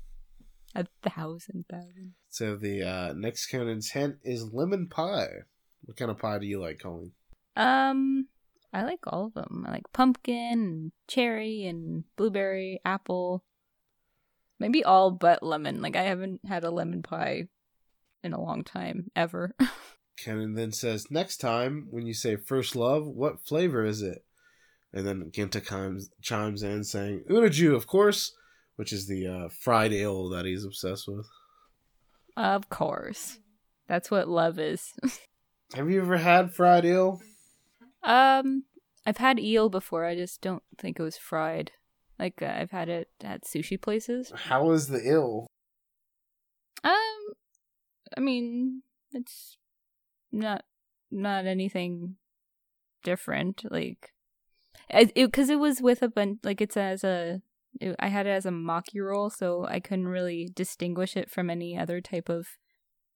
[0.73, 2.13] A thousand thousand.
[2.35, 5.29] So the uh, next Conan's hint is lemon pie.
[5.85, 7.13] What kind of pie do you like, Colleen?
[7.55, 8.27] Um,
[8.73, 9.63] I like all of them.
[9.65, 13.45] I like pumpkin, and cherry, and blueberry, apple.
[14.59, 15.81] Maybe all but lemon.
[15.81, 17.47] Like I haven't had a lemon pie
[18.21, 19.55] in a long time ever.
[20.25, 24.25] Conan then says, Next time, when you say first love, what flavor is it?
[24.91, 28.35] And then Genta chimes, chimes in saying, Unaju, of course,
[28.75, 31.27] which is the uh, fried ale that he's obsessed with.
[32.37, 33.39] Of course,
[33.87, 34.93] that's what love is.
[35.75, 37.21] Have you ever had fried eel?
[38.03, 38.63] um,
[39.05, 40.05] I've had eel before.
[40.05, 41.71] I just don't think it was fried.
[42.19, 44.31] Like uh, I've had it at sushi places.
[44.35, 45.47] How is the ale?
[46.83, 46.93] Um,
[48.15, 49.57] I mean, it's
[50.31, 50.63] not
[51.11, 52.15] not anything
[53.03, 53.63] different.
[53.69, 54.13] Like,
[54.89, 56.39] it because it, 'cause it was with a bunch.
[56.43, 57.41] Like, it's as a.
[57.79, 61.49] It, I had it as a maki roll, so I couldn't really distinguish it from
[61.49, 62.47] any other type of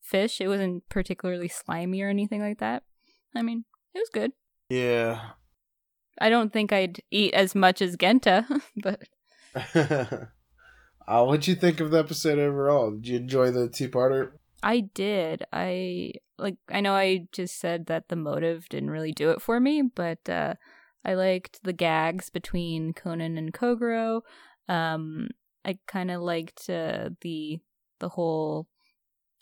[0.02, 0.42] fish.
[0.42, 2.84] It wasn't particularly slimy or anything like that.
[3.36, 4.32] I mean, it was good.
[4.70, 5.32] Yeah.
[6.20, 8.46] I don't think I'd eat as much as Genta,
[8.78, 9.02] but
[9.76, 12.92] uh, what'd you think of the episode overall?
[12.92, 14.32] Did you enjoy the two-parter?
[14.62, 15.44] I did.
[15.54, 19.60] I like I know I just said that the motive didn't really do it for
[19.60, 20.56] me, but uh
[21.06, 24.22] I liked the gags between Conan and Kogoro.
[24.68, 25.30] Um
[25.66, 27.60] I kind of liked uh, the
[28.00, 28.68] the whole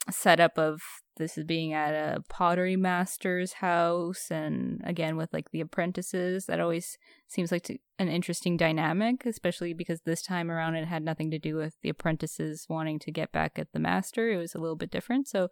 [0.10, 0.82] setup of
[1.18, 6.46] this is being at a pottery master's house and again with like the apprentices.
[6.46, 6.98] That always
[7.28, 11.40] seems like to, an interesting dynamic especially because this time around it had nothing to
[11.40, 14.30] do with the apprentices wanting to get back at the master.
[14.30, 15.28] It was a little bit different.
[15.28, 15.50] So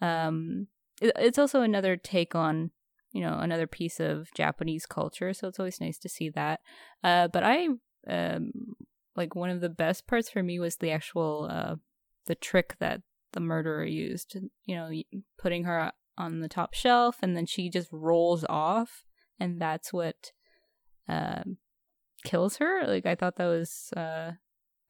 [0.00, 0.68] um
[1.00, 2.70] it, it's also another take on
[3.16, 6.60] you know another piece of japanese culture so it's always nice to see that
[7.02, 7.68] uh but i
[8.08, 8.52] um
[9.16, 11.74] like one of the best parts for me was the actual uh
[12.26, 13.00] the trick that
[13.32, 14.36] the murderer used.
[14.64, 14.90] You know,
[15.38, 19.04] putting her on the top shelf, and then she just rolls off,
[19.38, 20.32] and that's what
[21.08, 21.42] uh,
[22.24, 22.86] kills her.
[22.86, 24.32] Like I thought that was uh,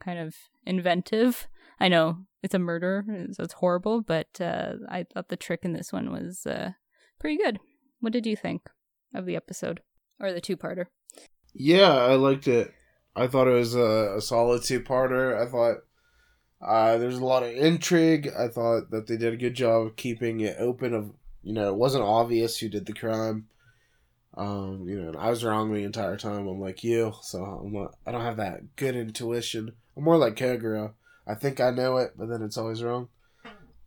[0.01, 1.49] kind of inventive.
[1.81, 5.75] I know it's a murder, so it's horrible, but uh, I thought the trick in
[5.75, 6.71] this one was uh,
[7.21, 7.61] pretty good.
[8.01, 8.69] What did you think
[9.15, 9.81] of the episode
[10.21, 10.87] or the two-parter?
[11.55, 12.73] Yeah, I liked it.
[13.15, 15.41] I thought it was a, a solid two-parter.
[15.41, 15.79] I thought
[16.61, 18.31] uh, there's a lot of intrigue.
[18.39, 20.95] I thought that they did a good job of keeping it open.
[20.95, 23.47] Of you know, it wasn't obvious who did the crime.
[24.37, 26.47] Um, you know, I was wrong the entire time.
[26.47, 29.73] I'm like you, so I'm not, I don't have that good intuition.
[29.97, 30.93] I'm more like Kogoro.
[31.27, 33.09] I think I know it, but then it's always wrong.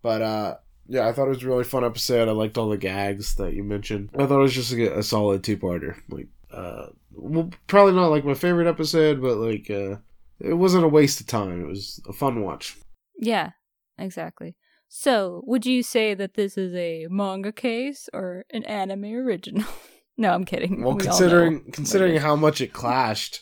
[0.01, 0.55] But uh,
[0.89, 2.27] yeah, I thought it was a really fun episode.
[2.27, 4.09] I liked all the gags that you mentioned.
[4.15, 5.95] I thought it was just a, a solid two parter.
[6.09, 9.97] Like, uh, well, probably not like my favorite episode, but like, uh,
[10.39, 11.61] it wasn't a waste of time.
[11.61, 12.75] It was a fun watch.
[13.17, 13.51] Yeah,
[13.99, 14.55] exactly.
[14.87, 19.67] So, would you say that this is a manga case or an anime original?
[20.17, 20.83] no, I'm kidding.
[20.83, 23.41] Well, we considering considering how much it clashed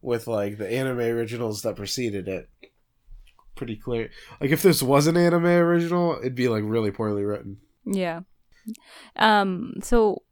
[0.00, 2.48] with like the anime originals that preceded it,
[3.56, 4.10] pretty clear.
[4.40, 7.58] Like if this was an anime original, it'd be like really poorly written.
[7.84, 8.20] Yeah.
[9.16, 9.74] Um.
[9.82, 10.22] So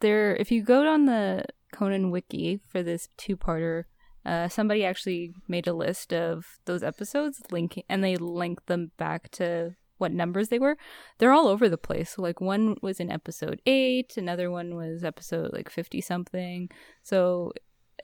[0.00, 3.84] there, if you go on the Conan wiki for this two-parter,
[4.24, 9.30] uh, somebody actually made a list of those episodes, linking, and they linked them back
[9.32, 10.76] to what numbers they were.
[11.18, 12.10] They're all over the place.
[12.10, 16.68] So, like, one was in episode eight, another one was episode like fifty something.
[17.02, 17.52] So,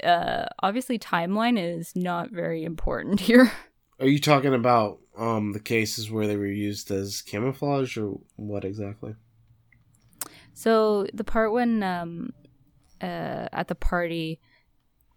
[0.03, 3.53] uh, obviously, timeline is not very important here.
[3.99, 8.65] Are you talking about um the cases where they were used as camouflage, or what
[8.65, 9.15] exactly?
[10.55, 12.31] So the part when um
[13.01, 14.41] uh at the party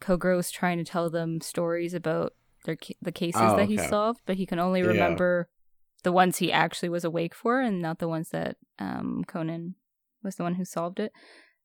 [0.01, 2.33] Kogoro was trying to tell them stories about
[2.65, 6.01] their the cases oh, that he solved, but he can only remember yeah.
[6.03, 9.75] the ones he actually was awake for, and not the ones that um, Conan
[10.23, 11.11] was the one who solved it.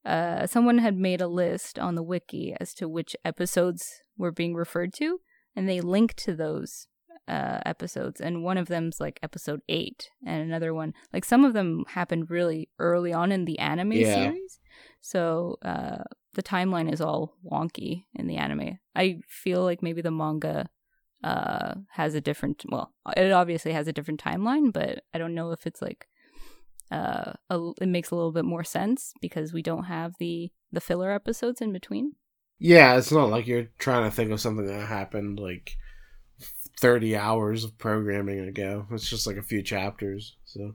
[0.05, 4.55] Uh, someone had made a list on the wiki as to which episodes were being
[4.55, 5.21] referred to,
[5.57, 6.87] and they linked to those
[7.29, 8.21] uh, episodes.
[8.21, 12.31] And one of them's like episode eight, and another one, like some of them happened
[12.31, 14.15] really early on in the anime yeah.
[14.15, 14.59] series.
[15.01, 16.05] So uh,
[16.35, 18.79] the timeline is all wonky in the anime.
[18.95, 20.69] I feel like maybe the manga
[21.23, 22.63] uh, has a different.
[22.69, 26.07] Well, it obviously has a different timeline, but I don't know if it's like
[26.91, 30.81] uh, a, it makes a little bit more sense because we don't have the the
[30.81, 32.13] filler episodes in between.
[32.59, 35.77] Yeah, it's not like you're trying to think of something that happened like
[36.81, 38.87] 30 hours of programming ago.
[38.91, 40.37] It's just like a few chapters.
[40.45, 40.75] So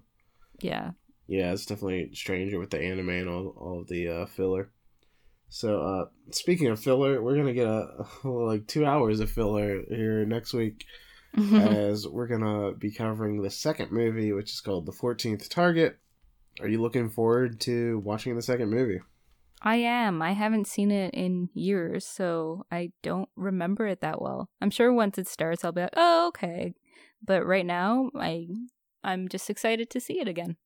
[0.62, 0.92] yeah,
[1.28, 4.72] yeah, it's definitely stranger with the anime and all all the uh, filler.
[5.50, 10.26] So, uh, speaking of filler, we're gonna get a, like two hours of filler here
[10.26, 10.86] next week,
[11.54, 15.98] as we're gonna be covering the second movie, which is called The Fourteenth Target.
[16.62, 19.00] Are you looking forward to watching the second movie?
[19.62, 20.22] I am.
[20.22, 24.50] I haven't seen it in years, so I don't remember it that well.
[24.62, 26.74] I'm sure once it starts, I'll be like, "Oh, okay,"
[27.24, 28.48] but right now, I
[29.04, 30.58] I'm just excited to see it again.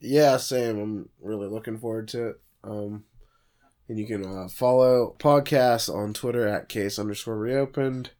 [0.00, 0.78] Yeah, same.
[0.78, 2.40] I'm really looking forward to it.
[2.62, 3.04] Um,
[3.88, 8.10] and you can uh, follow podcast on Twitter at case underscore reopened.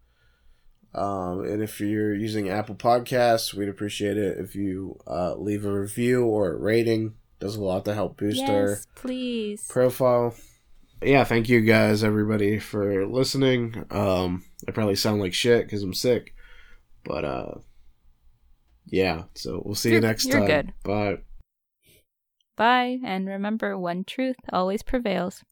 [0.94, 5.80] Um, and if you're using Apple Podcasts, we'd appreciate it if you uh, leave a
[5.80, 7.14] review or a rating.
[7.38, 10.34] Does a lot to help boost yes, our please profile.
[11.02, 13.84] Yeah, thank you guys, everybody, for listening.
[13.90, 16.34] Um, I probably sound like shit because I'm sick,
[17.04, 17.54] but uh,
[18.86, 19.24] yeah.
[19.34, 20.46] So we'll see you're, you next you're time.
[20.46, 20.72] Good.
[20.82, 21.18] Bye.
[22.56, 25.44] Bye, and remember, one truth always prevails.